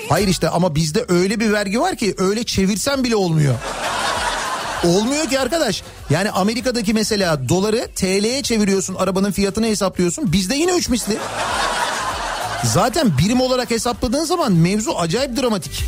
[0.09, 3.55] Hayır işte ama bizde öyle bir vergi var ki öyle çevirsen bile olmuyor.
[4.83, 5.83] Olmuyor ki arkadaş.
[6.09, 10.31] Yani Amerika'daki mesela doları TL'ye çeviriyorsun arabanın fiyatını hesaplıyorsun.
[10.31, 11.17] Bizde yine 3 misli.
[12.63, 15.83] Zaten birim olarak hesapladığın zaman mevzu acayip dramatik.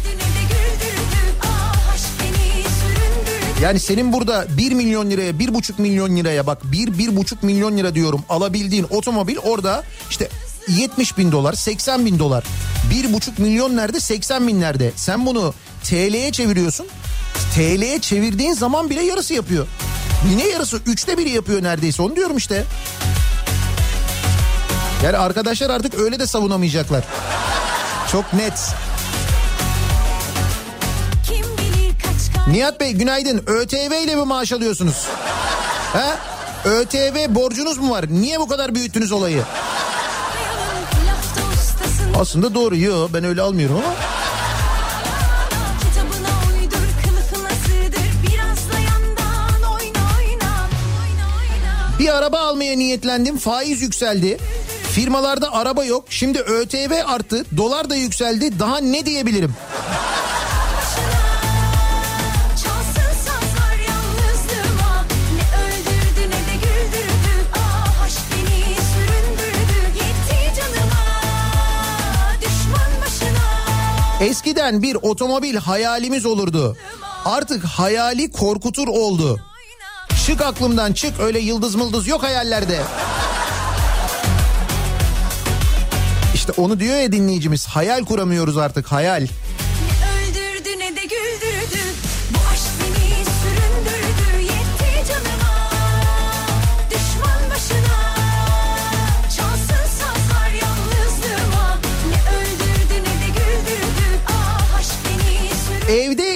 [3.61, 8.24] Yani senin burada 1 milyon liraya 1,5 milyon liraya bak 1 1,5 milyon lira diyorum
[8.30, 10.30] alabildiğin otomobil orada işte
[10.68, 12.43] 70 bin dolar 80 bin dolar
[12.91, 15.53] 1,5 milyon nerede 80 bin nerede sen bunu
[15.84, 16.88] TL'ye çeviriyorsun
[17.55, 19.68] TL'ye çevirdiğin zaman bile yarısı yapıyor.
[20.32, 22.63] Yine yarısı üçte biri yapıyor neredeyse onu diyorum işte.
[25.03, 27.03] Yani arkadaşlar artık öyle de savunamayacaklar.
[28.11, 28.59] Çok net.
[32.47, 33.43] Nihat Bey günaydın.
[33.47, 35.05] ÖTV ile mi maaş alıyorsunuz?
[35.93, 36.18] Ha?
[36.66, 38.05] ÖTV borcunuz mu var?
[38.09, 39.43] Niye bu kadar büyüttünüz olayı?
[42.20, 42.78] Aslında doğru.
[42.78, 43.95] Yo ben öyle almıyorum ama.
[51.99, 53.38] Bir araba almaya niyetlendim.
[53.38, 54.38] Faiz yükseldi.
[54.91, 56.05] Firmalarda araba yok.
[56.09, 57.45] Şimdi ÖTV arttı.
[57.57, 58.59] Dolar da yükseldi.
[58.59, 59.53] Daha ne diyebilirim?
[74.26, 76.78] Eskiden bir otomobil hayalimiz olurdu.
[77.26, 79.39] Artık hayali korkutur oldu.
[80.26, 82.82] Çık aklımdan çık öyle yıldız mıldız yok hayallerde.
[86.34, 89.28] İşte onu diyor ya dinleyicimiz hayal kuramıyoruz artık hayal.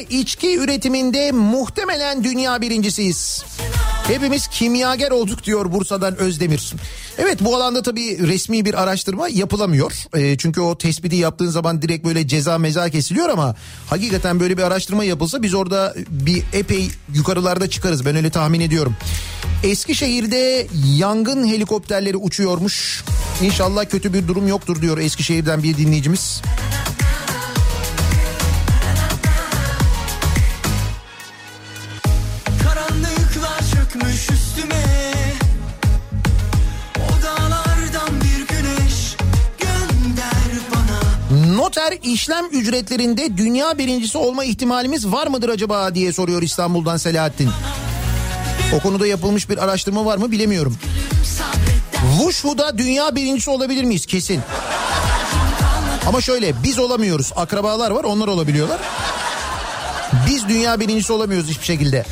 [0.10, 3.44] İçki üretiminde muhtemelen dünya birincisiyiz.
[4.08, 6.74] Hepimiz kimyager olduk diyor Bursa'dan Özdemir.
[7.18, 9.92] Evet bu alanda tabii resmi bir araştırma yapılamıyor.
[10.16, 13.56] E, çünkü o tespiti yaptığın zaman direkt böyle ceza meza kesiliyor ama
[13.90, 18.06] hakikaten böyle bir araştırma yapılsa biz orada bir epey yukarılarda çıkarız.
[18.06, 18.96] Ben öyle tahmin ediyorum.
[19.64, 23.04] Eskişehir'de yangın helikopterleri uçuyormuş.
[23.42, 26.42] İnşallah kötü bir durum yoktur diyor Eskişehir'den bir dinleyicimiz.
[41.70, 47.50] Noter işlem ücretlerinde dünya birincisi olma ihtimalimiz var mıdır acaba diye soruyor İstanbul'dan Selahattin.
[48.76, 50.78] O konuda yapılmış bir araştırma var mı bilemiyorum.
[52.18, 54.06] Wushu'da dünya birincisi olabilir miyiz?
[54.06, 54.42] Kesin.
[56.08, 57.32] Ama şöyle biz olamıyoruz.
[57.36, 58.80] Akrabalar var onlar olabiliyorlar.
[60.28, 62.06] Biz dünya birincisi olamıyoruz hiçbir şekilde.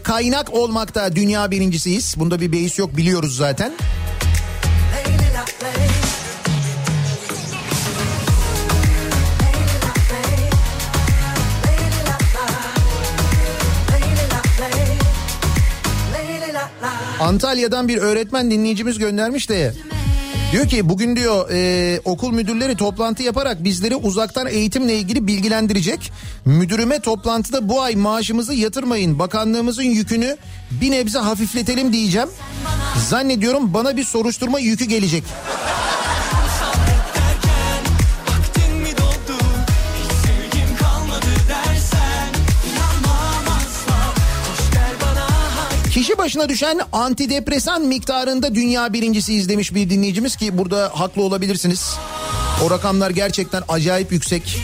[0.00, 2.14] Kaynak olmakta dünya birincisiyiz.
[2.16, 3.72] Bunda bir beis yok biliyoruz zaten.
[17.20, 19.72] Antalya'dan bir öğretmen dinleyicimiz göndermiş de
[20.52, 26.12] diyor ki bugün diyor e, okul müdürleri toplantı yaparak bizleri uzaktan eğitimle ilgili bilgilendirecek.
[26.44, 30.36] Müdürüme toplantıda bu ay maaşımızı yatırmayın bakanlığımızın yükünü
[30.70, 32.28] bir nebze hafifletelim diyeceğim.
[33.08, 35.24] Zannediyorum bana bir soruşturma yükü gelecek.
[46.02, 51.96] Kişi başına düşen antidepresan miktarında dünya birincisiyiz demiş bir dinleyicimiz ki burada haklı olabilirsiniz.
[52.64, 54.58] O rakamlar gerçekten acayip yüksek.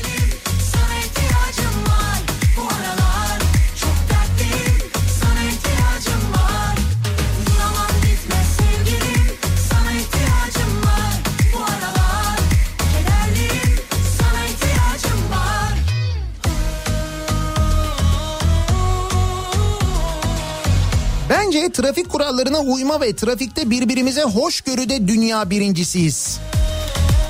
[21.59, 26.39] Bence trafik kurallarına uyma ve trafikte birbirimize hoşgörüde dünya birincisiyiz.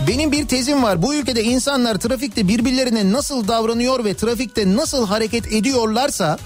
[0.08, 1.02] Benim bir tezim var.
[1.02, 6.38] Bu ülkede insanlar trafikte birbirlerine nasıl davranıyor ve trafikte nasıl hareket ediyorlarsa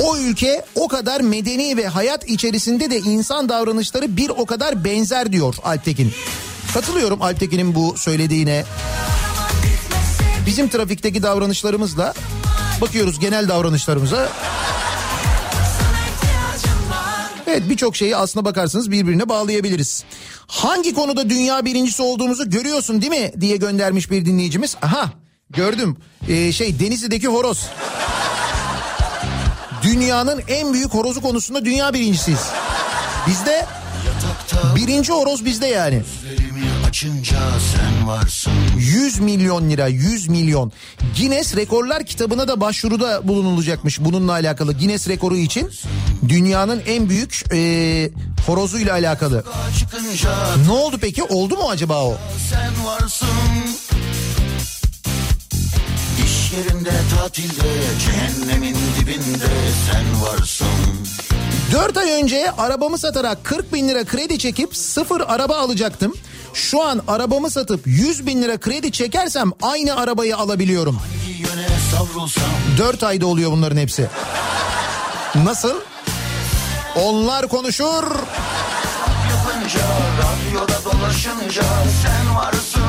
[0.00, 5.32] o ülke o kadar medeni ve hayat içerisinde de insan davranışları bir o kadar benzer
[5.32, 6.12] diyor Alptekin.
[6.74, 8.64] Katılıyorum Alptekin'in bu söylediğine.
[10.46, 12.14] Bizim trafikteki davranışlarımızla
[12.80, 14.28] bakıyoruz genel davranışlarımıza.
[17.50, 20.04] Evet birçok şeyi aslına bakarsanız birbirine bağlayabiliriz.
[20.46, 24.76] Hangi konuda dünya birincisi olduğumuzu görüyorsun değil mi diye göndermiş bir dinleyicimiz.
[24.82, 25.12] Aha
[25.50, 25.96] gördüm
[26.28, 27.66] Ee, şey Denizli'deki horoz.
[29.82, 32.46] Dünyanın en büyük horozu konusunda dünya birincisiyiz.
[33.26, 33.66] Bizde
[34.76, 36.02] birinci horoz bizde yani.
[36.90, 37.38] Açınca
[37.72, 40.72] sen varsın 100 milyon lira 100 milyon.
[41.18, 44.78] Guinness Rekorlar kitabına da başvuruda bulunulacakmış bununla alakalı.
[44.78, 45.70] Guinness rekoru için
[46.28, 48.10] dünyanın en büyük e,
[48.46, 49.44] horozuyla alakalı.
[49.78, 50.30] Çıkınca
[50.66, 51.22] Ne oldu peki?
[51.22, 52.16] Oldu mu acaba o?
[52.50, 53.28] sen varsın
[56.56, 57.68] yerinde tatilde
[58.04, 59.50] cehennemin dibinde
[59.90, 60.66] sen varsın
[61.72, 66.14] 4 ay önce arabamı satarak 40 bin lira kredi çekip sıfır araba alacaktım.
[66.54, 70.98] Şu an arabamı satıp 100 bin lira kredi çekersem aynı arabayı alabiliyorum.
[71.28, 71.66] Bir yöne
[71.96, 72.44] savrulsam
[72.78, 74.08] 4 ayda oluyor bunların hepsi.
[75.44, 75.74] Nasıl?
[76.96, 78.04] Onlar konuşur.
[79.30, 79.80] yapınca
[80.22, 81.62] Radyoda dolaşınca
[82.02, 82.82] sen varsın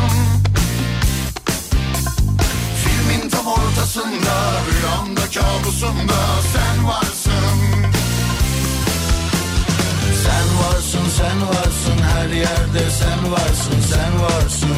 [2.83, 6.13] Filmin tam ortasında Rüyamda kabusumda
[6.53, 7.80] sen varsın
[11.17, 14.75] Sen varsın her yerde sen varsın sen varsın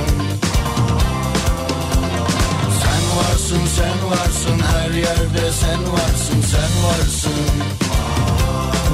[2.84, 7.32] Sen varsın sen varsın her yerde sen varsın sen varsın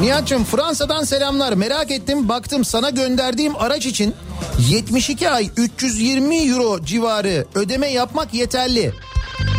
[0.01, 1.53] Nihat'cığım Fransa'dan selamlar.
[1.53, 4.15] Merak ettim baktım sana gönderdiğim araç için
[4.69, 8.91] 72 ay 320 euro civarı ödeme yapmak yeterli.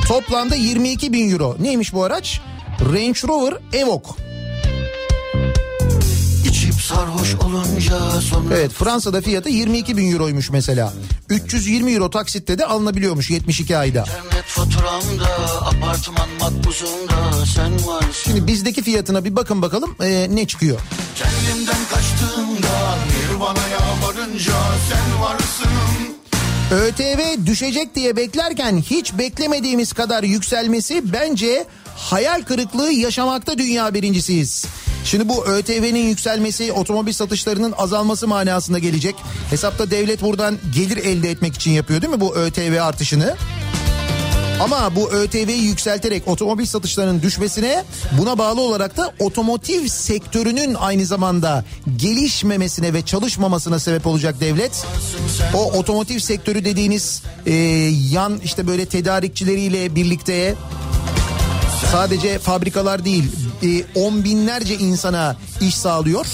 [0.09, 1.57] Toplamda 22 bin euro.
[1.61, 2.41] Neymiş bu araç?
[2.81, 4.30] Range Rover Evoque.
[6.95, 10.93] Sarhoş olunca sonra Evet Fransa'da fiyatı 22 bin euroymuş mesela.
[11.29, 14.01] 320 euro taksitte de alınabiliyormuş 72 ayda.
[14.01, 15.29] İnternet faturamda,
[15.61, 18.13] apartman makbuzunda sen varsın.
[18.25, 20.81] Şimdi bizdeki fiyatına bir bakın bakalım ee, ne çıkıyor.
[21.15, 24.55] Kendimden kaçtığımda, Nirvana'ya varınca
[24.91, 25.71] sen varsın.
[26.71, 31.67] ÖTV düşecek diye beklerken hiç beklemediğimiz kadar yükselmesi bence
[32.01, 34.65] hayal kırıklığı yaşamakta dünya birincisiyiz.
[35.05, 39.15] Şimdi bu ÖTV'nin yükselmesi otomobil satışlarının azalması manasında gelecek.
[39.51, 43.37] Hesapta devlet buradan gelir elde etmek için yapıyor değil mi bu ÖTV artışını?
[44.61, 47.85] Ama bu ÖTV'yi yükselterek otomobil satışlarının düşmesine
[48.19, 51.65] buna bağlı olarak da otomotiv sektörünün aynı zamanda
[51.97, 54.87] gelişmemesine ve çalışmamasına sebep olacak devlet.
[55.55, 57.55] O otomotiv sektörü dediğiniz e,
[58.11, 60.55] yan işte böyle tedarikçileriyle birlikte
[61.93, 63.25] sadece fabrikalar değil
[63.63, 66.27] e, on binlerce insana iş sağlıyor.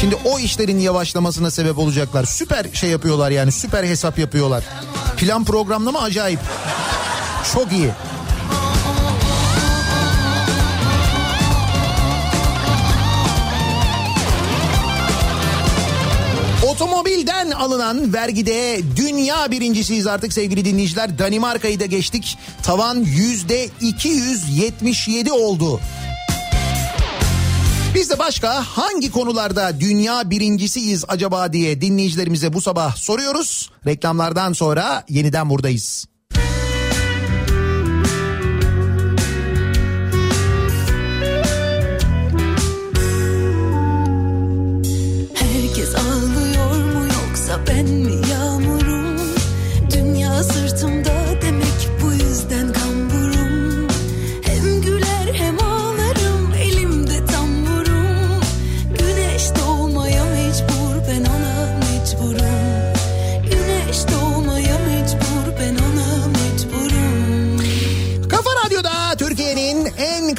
[0.00, 2.24] Şimdi o işlerin yavaşlamasına sebep olacaklar.
[2.24, 4.64] Süper şey yapıyorlar yani süper hesap yapıyorlar.
[5.16, 6.40] Plan programlama acayip.
[7.54, 7.90] Çok iyi.
[17.58, 21.18] Alınan vergide dünya birincisiyiz artık sevgili dinleyiciler.
[21.18, 22.38] Danimarka'yı da geçtik.
[22.62, 25.80] Tavan yüzde 277 oldu.
[27.94, 33.70] Biz de başka hangi konularda dünya birincisiyiz acaba diye dinleyicilerimize bu sabah soruyoruz.
[33.86, 36.07] Reklamlardan sonra yeniden buradayız.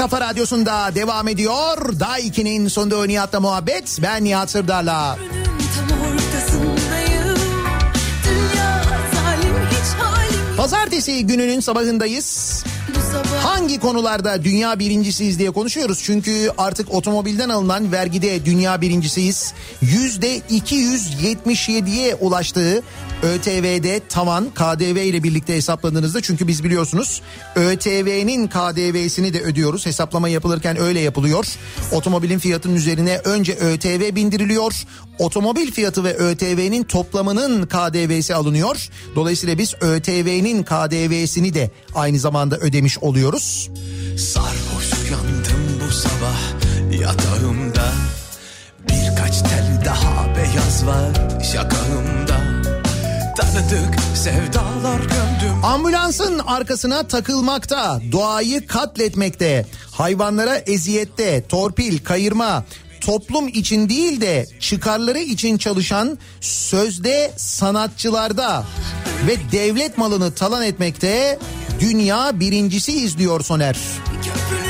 [0.10, 1.99] Kafa radyosunda devam ediyor.
[1.99, 3.99] Daha 2'nin sonunda Nihat'la muhabbet.
[4.02, 5.18] Ben Nihat Sırdar'la.
[10.57, 12.64] Pazartesi gününün sabahındayız.
[13.44, 16.02] Hangi konularda dünya birincisiyiz diye konuşuyoruz.
[16.03, 19.53] Çünkü artık otomobilden alınan vergide dünya birincisiyiz.
[19.81, 22.84] Yüzde 277'ye ulaştığı
[23.23, 27.21] ÖTV'de tavan KDV ile birlikte hesapladığınızda çünkü biz biliyorsunuz
[27.55, 29.85] ÖTV'nin KDV'sini de ödüyoruz.
[29.85, 31.45] Hesaplama yapılırken öyle yapılıyor.
[31.91, 34.73] Otomobilin fiyatının üzerine önce ÖTV bindiriliyor.
[35.19, 38.89] Otomobil fiyatı ve ÖTV'nin toplamının KDV'si alınıyor.
[39.15, 43.69] Dolayısıyla biz ÖTV'nin KDV'sini de aynı zamanda ödemiş oluyoruz.
[44.17, 46.39] Sarhoş uyandım bu sabah
[47.01, 47.93] yatağımda
[48.89, 51.13] Birkaç tel daha beyaz var
[51.43, 52.28] şakağımda
[53.40, 62.66] Tanıdık sevdalar gömdüm Ambulansın arkasına takılmakta, doğayı katletmekte, hayvanlara eziyette, torpil, kayırma,
[63.02, 68.64] toplum için değil de çıkarları için çalışan sözde sanatçılarda
[69.28, 71.40] ve devlet malını talan etmekte
[71.80, 73.78] dünya birincisi izliyor Soner.
[74.24, 74.68] Köprünün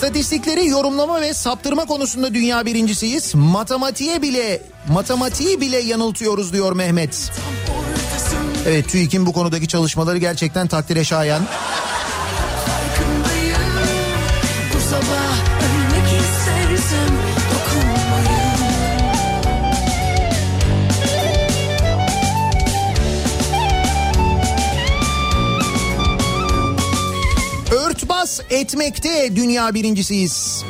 [0.00, 3.34] İstatistikleri yorumlama ve saptırma konusunda dünya birincisiyiz.
[3.34, 7.30] Matematiğe bile matematiği bile yanıltıyoruz diyor Mehmet.
[8.66, 11.42] Evet TÜİK'in bu konudaki çalışmaları gerçekten takdire şayan.
[28.50, 30.64] Etmekte dünya birincisiyiz.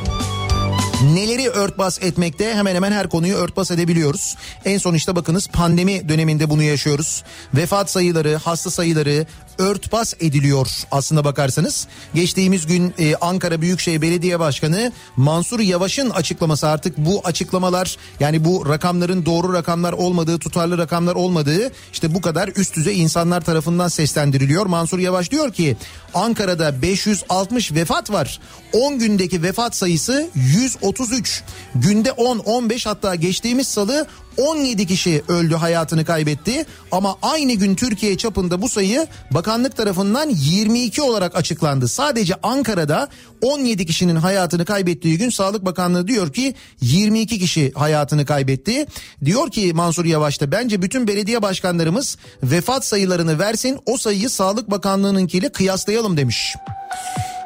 [1.15, 4.37] Neleri örtbas etmekte hemen hemen her konuyu örtbas edebiliyoruz.
[4.65, 7.25] En son işte bakınız pandemi döneminde bunu yaşıyoruz.
[7.55, 9.27] Vefat sayıları, hasta sayıları
[9.59, 11.87] örtbas ediliyor aslında bakarsanız.
[12.15, 18.69] Geçtiğimiz gün e, Ankara Büyükşehir Belediye Başkanı Mansur Yavaş'ın açıklaması artık bu açıklamalar yani bu
[18.69, 24.67] rakamların doğru rakamlar olmadığı, tutarlı rakamlar olmadığı işte bu kadar üst düzey insanlar tarafından seslendiriliyor.
[24.67, 25.77] Mansur Yavaş diyor ki
[26.15, 28.41] Ankara'da 560 vefat var.
[28.73, 31.43] 10 gündeki vefat sayısı 133.
[31.75, 34.07] Günde 10, 15 hatta geçtiğimiz salı
[34.37, 36.65] 17 kişi öldü hayatını kaybetti.
[36.93, 41.89] Ama aynı gün Türkiye çapında bu sayı bakanlık tarafından 22 olarak açıklandı.
[41.89, 43.09] Sadece Ankara'da
[43.43, 48.87] 17 kişinin hayatını kaybettiği gün Sağlık Bakanlığı diyor ki 22 kişi hayatını kaybetti.
[49.25, 54.71] Diyor ki Mansur Yavaş da bence bütün belediye başkanlarımız vefat sayılarını versin o sayıyı Sağlık
[54.71, 56.55] Bakanlığı'nınkiyle kıyaslayalım demiş.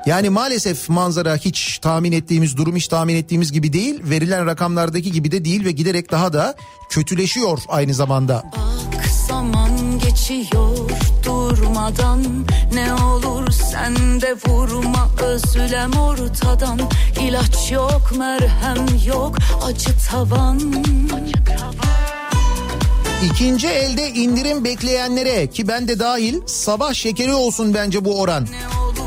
[0.07, 4.01] Yani maalesef manzara hiç tahmin ettiğimiz durum hiç tahmin ettiğimiz gibi değil.
[4.05, 6.55] Verilen rakamlardaki gibi de değil ve giderek daha da
[6.91, 8.45] kötüleşiyor aynı zamanda.
[8.57, 10.91] Bak zaman geçiyor
[11.27, 16.81] durmadan Ne olur sen de vurma özlem ortadan
[17.21, 20.61] İlaç yok merhem yok acı tavan
[23.31, 28.45] İkinci elde indirim bekleyenlere ki ben de dahil sabah şekeri olsun bence bu oran.
[28.45, 29.04] Ne olur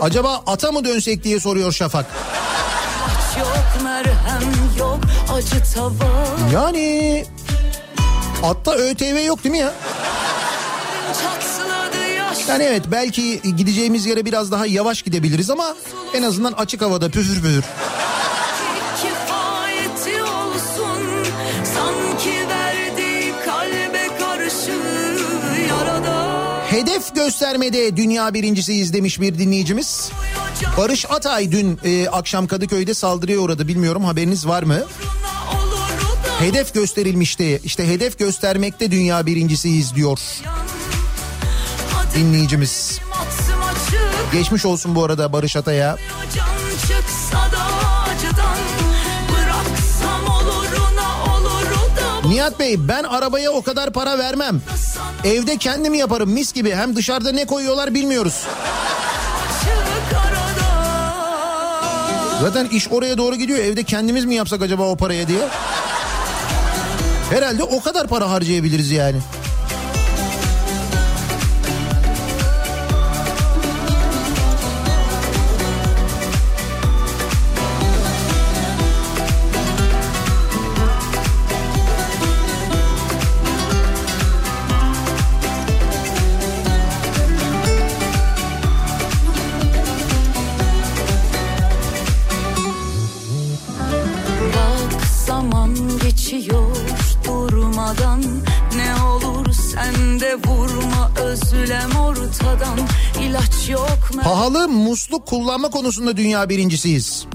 [0.00, 2.06] Acaba ata mı dönsek diye soruyor Şafak.
[6.52, 7.24] Yani
[8.42, 9.72] atta ÖTV yok değil mi ya?
[12.48, 15.76] Yani evet belki gideceğimiz yere biraz daha yavaş gidebiliriz ama
[16.14, 17.64] en azından açık havada püfür püfür.
[26.76, 30.10] Hedef göstermede dünya birincisiyiz demiş bir dinleyicimiz.
[30.78, 34.82] Barış Atay dün e, akşam Kadıköy'de saldırıya uğradı bilmiyorum haberiniz var mı?
[36.38, 37.60] Hedef gösterilmişti.
[37.64, 40.18] İşte hedef göstermekte dünya birincisiyiz diyor
[42.14, 43.00] dinleyicimiz.
[44.32, 45.96] Geçmiş olsun bu arada Barış Atay'a.
[52.36, 54.60] Nihat Bey ben arabaya o kadar para vermem.
[55.24, 56.74] Evde kendim yaparım mis gibi.
[56.74, 58.42] Hem dışarıda ne koyuyorlar bilmiyoruz.
[62.40, 63.58] Zaten iş oraya doğru gidiyor.
[63.58, 65.48] Evde kendimiz mi yapsak acaba o paraya diye.
[67.30, 69.18] Herhalde o kadar para harcayabiliriz yani.
[101.66, 102.78] Özlem ortadan
[103.22, 107.26] İlaç yok mer- Pahalı musluk kullanma konusunda dünya birincisiyiz.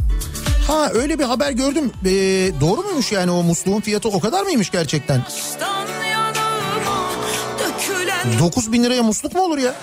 [0.67, 1.91] Ha öyle bir haber gördüm.
[2.05, 2.09] Ee,
[2.61, 5.21] doğru muymuş yani o musluğun fiyatı o kadar mıymış gerçekten?
[5.25, 7.09] Baştan yanıma
[7.59, 9.75] dökülen 9 bin liraya musluk mu olur ya?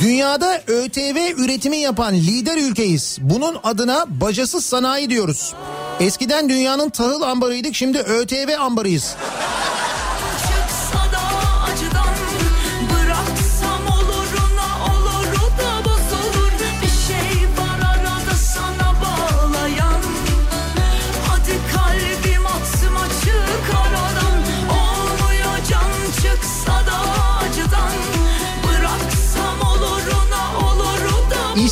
[0.00, 3.18] Dünyada ÖTV üretimi yapan lider ülkeyiz.
[3.20, 5.54] Bunun adına bacasız sanayi diyoruz.
[6.00, 9.14] Eskiden dünyanın tahıl ambarıydık şimdi ÖTV ambarıyız.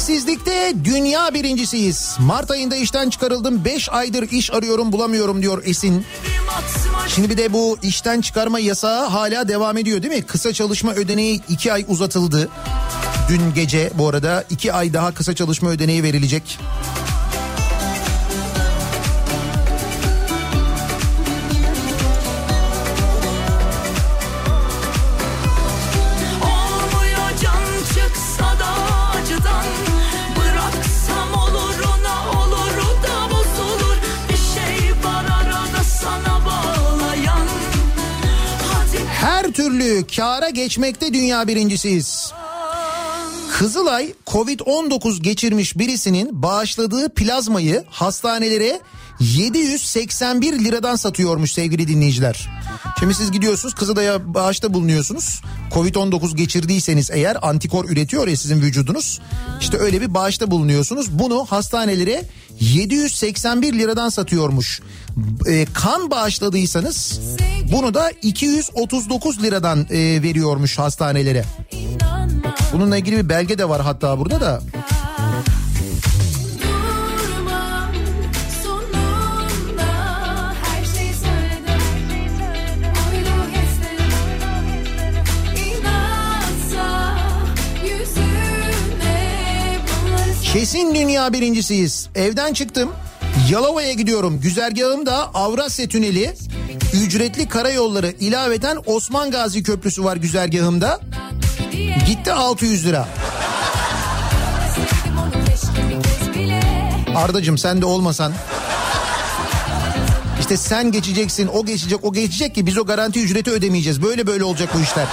[0.07, 2.16] Ve dünya birincisiyiz.
[2.20, 3.65] Mart ayında işten çıkarıldım.
[3.65, 6.07] 5 aydır iş arıyorum bulamıyorum diyor Esin.
[7.09, 10.23] Şimdi bir de bu işten çıkarma yasağı hala devam ediyor değil mi?
[10.23, 12.49] Kısa çalışma ödeneği 2 ay uzatıldı.
[13.28, 16.59] Dün gece bu arada 2 ay daha kısa çalışma ödeneği verilecek.
[39.86, 42.32] Türlü kâra geçmekte dünya birincisiyiz.
[43.52, 48.80] Kızılay Covid-19 geçirmiş birisinin bağışladığı plazmayı hastanelere
[49.20, 52.48] 781 liradan satıyormuş sevgili dinleyiciler.
[52.98, 55.43] Şimdi siz gidiyorsunuz Kızılay'a bağışta bulunuyorsunuz.
[55.74, 59.20] Covid-19 geçirdiyseniz eğer antikor üretiyor ya sizin vücudunuz.
[59.60, 61.18] İşte öyle bir bağışta bulunuyorsunuz.
[61.18, 62.22] Bunu hastanelere
[62.60, 64.80] 781 liradan satıyormuş.
[65.48, 67.20] Ee, kan bağışladıysanız
[67.72, 71.44] bunu da 239 liradan e, veriyormuş hastanelere.
[72.72, 74.62] Bununla ilgili bir belge de var hatta burada da.
[90.57, 92.09] Kesin dünya birincisiyiz.
[92.15, 92.93] Evden çıktım.
[93.51, 94.41] Yalova'ya gidiyorum.
[94.41, 96.35] Güzergahımda Avrasya Tüneli,
[96.93, 101.01] ücretli karayolları ilaveten Osman Gazi Köprüsü var güzergahımda.
[102.07, 103.09] Gitti 600 lira.
[107.16, 108.33] Ardacım sen de olmasan.
[110.41, 114.03] İşte sen geçeceksin, o geçecek, o geçecek ki biz o garanti ücreti ödemeyeceğiz.
[114.03, 115.07] Böyle böyle olacak bu işler.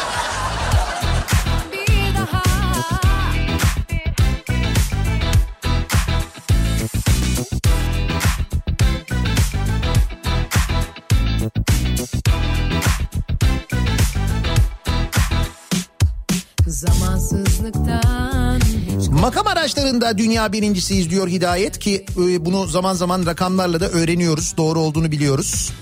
[19.84, 24.54] Makam araçlarında dünya birincisiyiz diyor Hidayet ki e, bunu zaman zaman rakamlarla da öğreniyoruz.
[24.58, 25.74] Doğru olduğunu biliyoruz.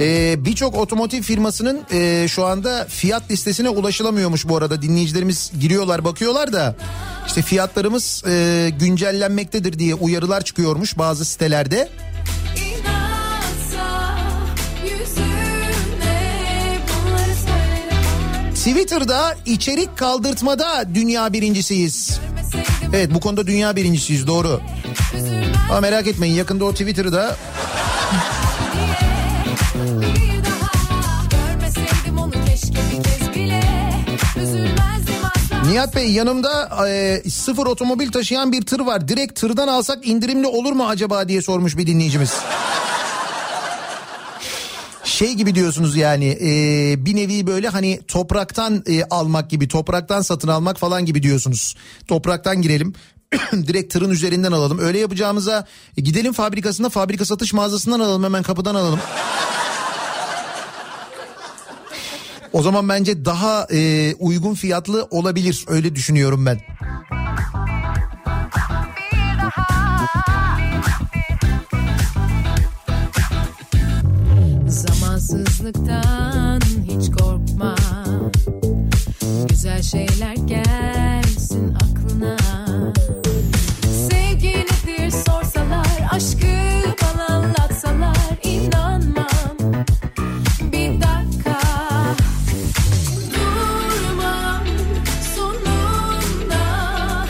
[0.00, 4.82] Ee, Birçok otomotiv firmasının e, şu anda fiyat listesine ulaşılamıyormuş bu arada.
[4.82, 6.76] Dinleyicilerimiz giriyorlar bakıyorlar da
[7.26, 11.78] işte fiyatlarımız e, güncellenmektedir diye uyarılar çıkıyormuş bazı sitelerde.
[11.78, 12.11] İnansa
[18.62, 22.20] Twitter'da içerik kaldırtmada dünya birincisiyiz.
[22.94, 24.60] Evet bu konuda dünya birincisiyiz doğru.
[25.70, 26.96] Ama merak etmeyin yakında o asla
[35.70, 39.08] Nihat Bey yanımda e, sıfır otomobil taşıyan bir tır var.
[39.08, 42.32] Direkt tırdan alsak indirimli olur mu acaba diye sormuş bir dinleyicimiz.
[45.12, 46.46] Şey gibi diyorsunuz yani e,
[47.06, 51.76] bir nevi böyle hani topraktan e, almak gibi topraktan satın almak falan gibi diyorsunuz.
[52.08, 52.94] Topraktan girelim
[53.52, 54.78] direkt tırın üzerinden alalım.
[54.78, 55.66] Öyle yapacağımıza
[55.96, 59.00] e, gidelim fabrikasında fabrika satış mağazasından alalım hemen kapıdan alalım.
[62.52, 66.60] O zaman bence daha e, uygun fiyatlı olabilir öyle düşünüyorum ben.
[75.62, 77.76] Zamansızlıktan hiç korkma
[79.48, 82.36] Güzel şeyler gelsin aklına
[84.10, 86.46] Sevgi nedir sorsalar Aşkı
[87.02, 89.56] bana anlatsalar inanmam
[90.60, 91.60] Bir dakika
[93.34, 94.64] Durmam
[95.36, 96.64] sonunda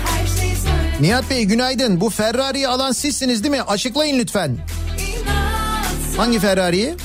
[0.04, 2.00] her şeyi söylerim Nihat Bey günaydın.
[2.00, 3.62] Bu Ferrari'yi alan sizsiniz değil mi?
[3.62, 4.58] Açıklayın lütfen.
[6.16, 6.96] Hangi Ferrari'yi?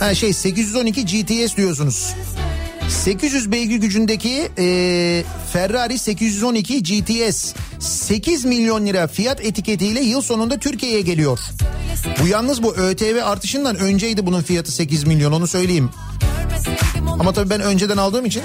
[0.00, 2.14] Ha şey 812 GTS diyorsunuz.
[2.88, 11.00] 800 beygir gücündeki e, Ferrari 812 GTS 8 milyon lira fiyat etiketiyle yıl sonunda Türkiye'ye
[11.00, 11.40] geliyor.
[12.22, 15.90] Bu yalnız bu ÖTV artışından önceydi bunun fiyatı 8 milyon onu söyleyeyim.
[17.18, 18.42] Ama tabii ben önceden aldığım için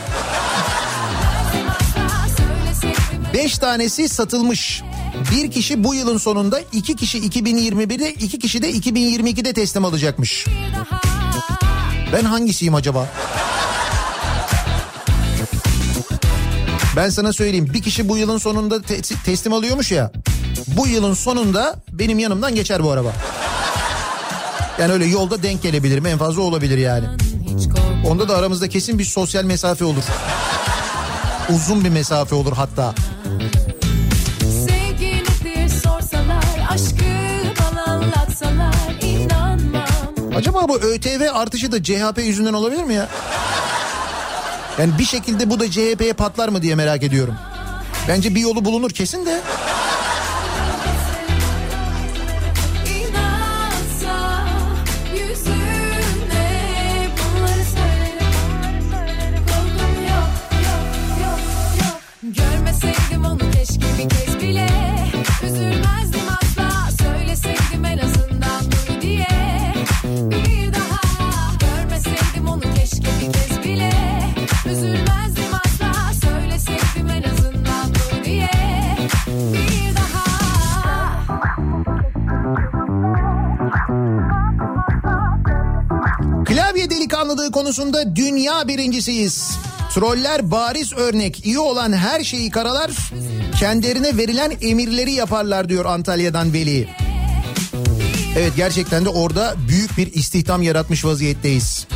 [2.05, 4.83] asla söyleseydim 5 tanesi satılmış.
[5.31, 10.47] Bir kişi bu yılın sonunda, iki kişi 2021'de, iki kişi de 2022'de teslim alacakmış.
[10.47, 11.24] bir daha
[12.13, 13.07] Ben hangisiyim acaba?
[16.95, 20.11] Ben sana söyleyeyim bir kişi bu yılın sonunda te- teslim alıyormuş ya.
[20.67, 23.13] Bu yılın sonunda benim yanımdan geçer bu araba.
[24.79, 27.05] Yani öyle yolda denk gelebilirim en fazla olabilir yani.
[28.07, 30.03] Onda da aramızda kesin bir sosyal mesafe olur.
[31.49, 32.93] Uzun bir mesafe olur hatta.
[40.55, 43.07] Acaba bu ÖTV artışı da CHP yüzünden olabilir mi ya?
[44.79, 47.35] Yani bir şekilde bu da CHP'ye patlar mı diye merak ediyorum.
[48.07, 49.41] Bence bir yolu bulunur kesin de.
[87.75, 89.51] Konusunda dünya birincisiyiz.
[89.93, 91.45] Troller bariz örnek.
[91.45, 92.91] İyi olan her şeyi karalar,
[93.59, 96.89] kendilerine verilen emirleri yaparlar diyor Antalya'dan Veli.
[98.37, 101.87] Evet gerçekten de orada büyük bir istihdam yaratmış vaziyetteyiz.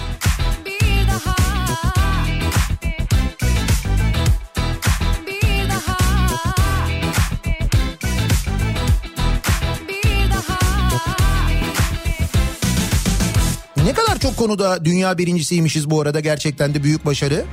[14.40, 17.46] Konuda dünya birincisiymişiz bu arada gerçekten de büyük başarı.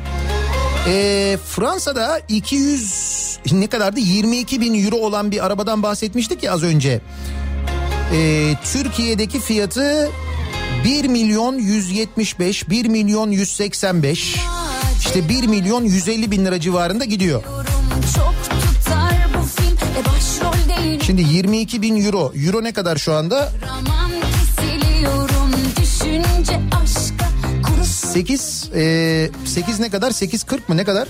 [0.89, 7.01] Ee, Fransa'da 200 ne kadardı 22 bin euro olan bir arabadan bahsetmiştik ya az önce.
[8.13, 10.11] Ee, Türkiye'deki fiyatı
[10.85, 14.37] 1 milyon 175, 1 milyon 185,
[15.01, 17.43] işte 1 milyon 150 bin lira civarında gidiyor.
[21.01, 22.33] E Şimdi 22 bin euro.
[22.47, 23.53] Euro ne kadar şu anda?
[28.17, 30.11] 8, e, 8 ne kadar?
[30.11, 31.09] 8.40 mı ne kadar?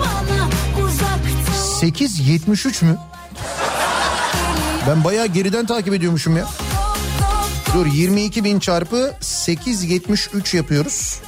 [0.00, 0.48] bana
[0.84, 2.98] uzakta 8.73 mü?
[4.88, 6.46] Ben bayağı geriden takip ediyormuşum ya.
[7.74, 11.20] Dur 22 bin çarpı 8.73 yapıyoruz.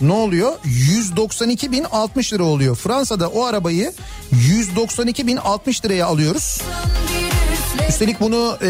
[0.00, 0.52] Ne oluyor?
[0.64, 2.76] 192 bin 60 lira oluyor.
[2.76, 3.92] Fransa'da o arabayı
[4.32, 6.62] 192 bin 60 liraya alıyoruz.
[7.90, 8.68] Üstelik bunu e,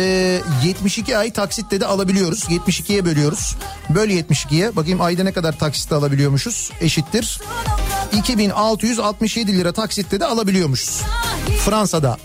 [0.65, 2.45] 72 ay taksitle de alabiliyoruz.
[2.45, 3.57] 72'ye bölüyoruz.
[3.89, 4.77] Böl 72'ye.
[4.77, 6.71] Bakayım ayda ne kadar taksitle alabiliyormuşuz.
[6.81, 7.41] Eşittir.
[8.13, 11.01] 2667 lira taksitle de alabiliyormuşuz.
[11.65, 12.19] Fransa'da.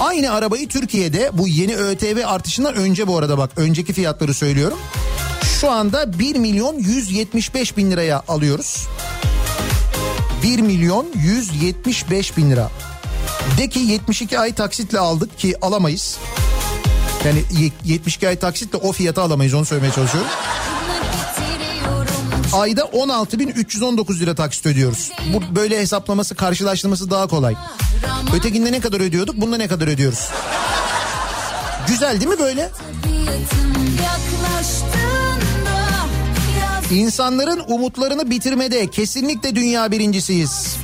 [0.00, 4.78] Aynı arabayı Türkiye'de bu yeni ÖTV artışından önce bu arada bak önceki fiyatları söylüyorum.
[5.60, 8.86] Şu anda 1 milyon 175 bin liraya alıyoruz.
[10.42, 12.70] 1 milyon 175 bin lira.
[13.56, 16.18] De ki 72 ay taksitle aldık ki alamayız.
[17.26, 20.30] Yani ye- 72 ay taksitle o fiyata alamayız onu söylemeye çalışıyorum.
[22.52, 25.10] Ayda 16.319 lira taksit ödüyoruz.
[25.32, 27.54] Bu böyle hesaplaması karşılaştırması daha kolay.
[28.34, 30.28] Ötekinde ne kadar ödüyorduk bunda ne kadar ödüyoruz.
[31.88, 32.70] Güzel değil mi böyle?
[36.90, 40.76] İnsanların umutlarını bitirmede kesinlikle dünya birincisiyiz.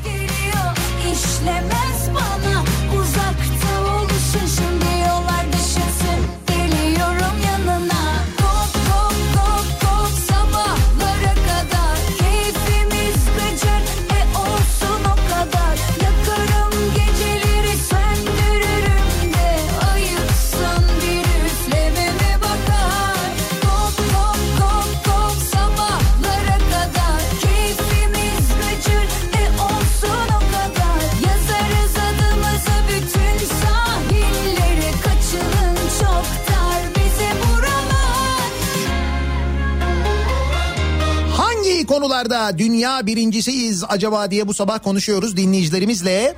[42.14, 46.34] Konularda dünya birincisiyiz acaba diye bu sabah konuşuyoruz dinleyicilerimizle.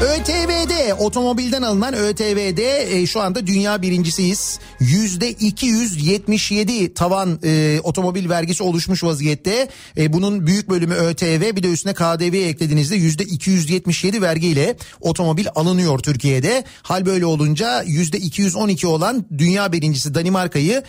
[0.00, 4.58] ÖTV'de otomobilden alınan ÖTV'de e, şu anda dünya birincisiyiz.
[4.80, 9.68] Yüzde 277 tavan e, otomobil vergisi oluşmuş vaziyette.
[9.98, 15.98] E, bunun büyük bölümü ÖTV bir de üstüne KDV eklediğinizde yüzde 277 vergiyle otomobil alınıyor
[15.98, 16.64] Türkiye'de.
[16.82, 20.82] Hal böyle olunca yüzde 212 olan dünya birincisi Danimarka'yı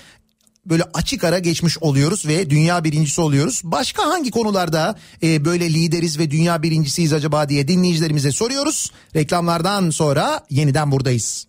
[0.69, 3.61] böyle açık ara geçmiş oluyoruz ve dünya birincisi oluyoruz.
[3.63, 8.91] Başka hangi konularda e, böyle lideriz ve dünya birincisiyiz acaba diye dinleyicilerimize soruyoruz.
[9.15, 11.47] Reklamlardan sonra yeniden buradayız.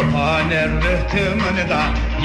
[0.00, 1.68] Topane rıhtımını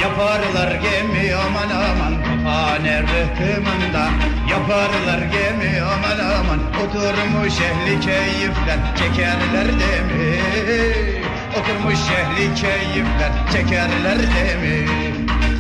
[0.02, 2.14] yaparlar gemi aman aman.
[2.23, 4.10] Topane rıhtımını
[4.49, 6.60] yaparlar gemi aman aman.
[6.84, 10.39] Oturmuş ehli keyifler çekerler demi.
[11.60, 14.88] Oturmuş ehli keyifler çekerler demi.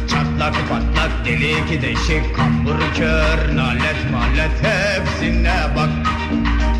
[0.07, 5.89] Çatlak patlak delik deşik kambur kör nalet malet hepsine bak.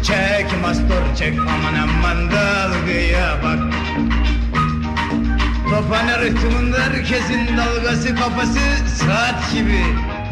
[0.03, 2.31] Çek mastur çek aman aman
[5.75, 8.59] Tophane ritminde herkesin dalgası kafası
[8.99, 9.83] saat gibi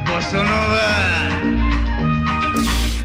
[0.08, 1.32] Bosonu ver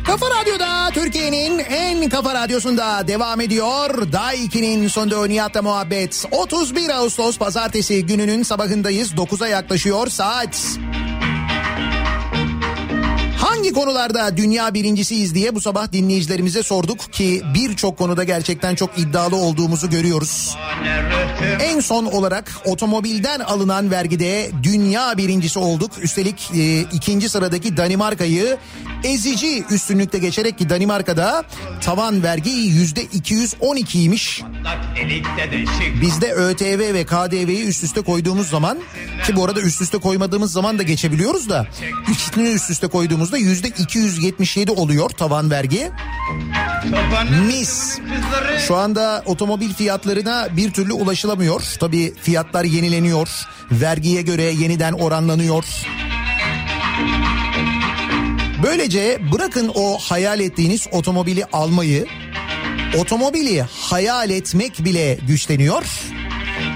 [0.06, 4.12] Kafa Radyo'da Türkiye'nin en kafa radyosunda devam ediyor.
[4.12, 6.24] Daiki'nin sonunda Nihat'la muhabbet.
[6.32, 9.12] 31 Ağustos pazartesi gününün sabahındayız.
[9.12, 10.78] 9'a yaklaşıyor saat.
[13.68, 19.36] Hangi konularda dünya birincisiyiz diye bu sabah dinleyicilerimize sorduk ki birçok konuda gerçekten çok iddialı
[19.36, 20.56] olduğumuzu görüyoruz.
[21.60, 25.90] En son olarak otomobilden alınan vergide dünya birincisi olduk.
[26.02, 28.58] Üstelik e, ikinci sıradaki Danimarka'yı
[29.04, 31.44] ezici üstünlükte geçerek ki Danimarka'da
[31.80, 34.40] tavan vergi yüzde 212'ymiş.
[34.40, 38.78] Patlak delikte deşik Bizde ÖTV ve KDV'yi üst üste koyduğumuz zaman
[39.26, 41.66] ki bu arada üst üste koymadığımız zaman da geçebiliyoruz da
[42.10, 45.90] ikisini üst üste koyduğumuzda yüzde 277 oluyor tavan vergi.
[47.46, 47.98] Mis.
[48.66, 51.62] Şu anda otomobil fiyatlarına bir türlü ulaşılamıyor.
[51.80, 53.28] Tabii fiyatlar yenileniyor.
[53.70, 55.64] Vergiye göre yeniden oranlanıyor.
[58.62, 62.06] Böylece bırakın o hayal ettiğiniz otomobili almayı,
[62.98, 65.84] otomobili hayal etmek bile güçleniyor.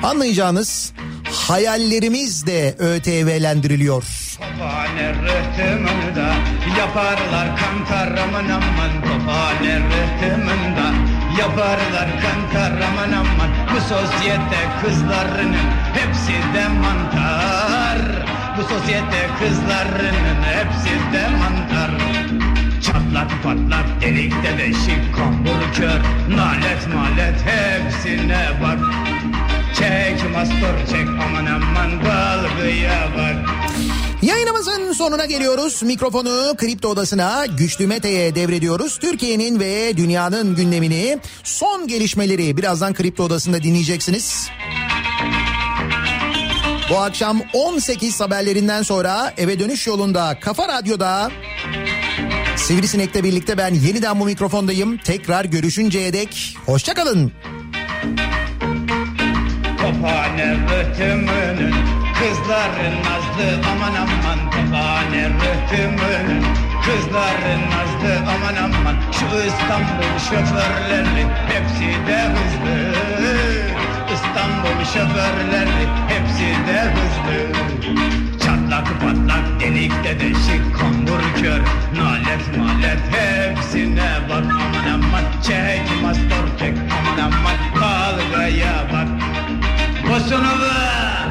[0.03, 0.93] Anlayacağınız
[1.25, 4.05] hayallerimiz de ÖTV'lendiriliyor.
[4.43, 6.35] Tophane rıhtımında
[6.79, 10.87] yaparlar kantar aman Tophane rıhtımında
[11.39, 12.73] yaparlar kantar
[13.13, 13.51] aman.
[13.75, 15.57] Bu sosyete kızlarının
[15.95, 17.99] hepsi de mantar.
[18.59, 21.91] Bu sosyete kızlarının hepsi de mantar.
[22.83, 26.01] Çatlak patlak delikte deşik kambur kör
[26.37, 28.79] Nalet malet hepsine bak.
[29.75, 33.53] Çek mastur çek aman aman dalgaya bak
[34.23, 35.83] Yayınımızın sonuna geliyoruz.
[35.83, 38.99] Mikrofonu Kripto Odası'na Güçlü Mete'ye devrediyoruz.
[38.99, 44.49] Türkiye'nin ve dünyanın gündemini, son gelişmeleri birazdan Kripto Odası'nda dinleyeceksiniz.
[46.91, 51.31] Bu akşam 18 haberlerinden sonra eve dönüş yolunda Kafa Radyo'da
[52.57, 54.99] Sivrisinek'le birlikte ben yeniden bu mikrofondayım.
[54.99, 57.33] Tekrar görüşünceye dek hoşçakalın.
[60.71, 61.92] Rıhtımının
[62.23, 66.45] kızların nazlı aman aman Tophane rıhtımının
[66.85, 72.93] kızların nazlı aman aman Şu İstanbul şoförleri hepsi de hızlı.
[74.15, 77.39] İstanbul şoförleri hepsi de hızlı.
[78.39, 81.61] Çatlak patlak delikte deşik kambur kör.
[81.97, 84.45] Nalet malet hepsine bak.
[84.45, 89.09] Aman aman Çek mastor çek aman aman Dalgaya bak.
[90.09, 91.22] Bosunu ver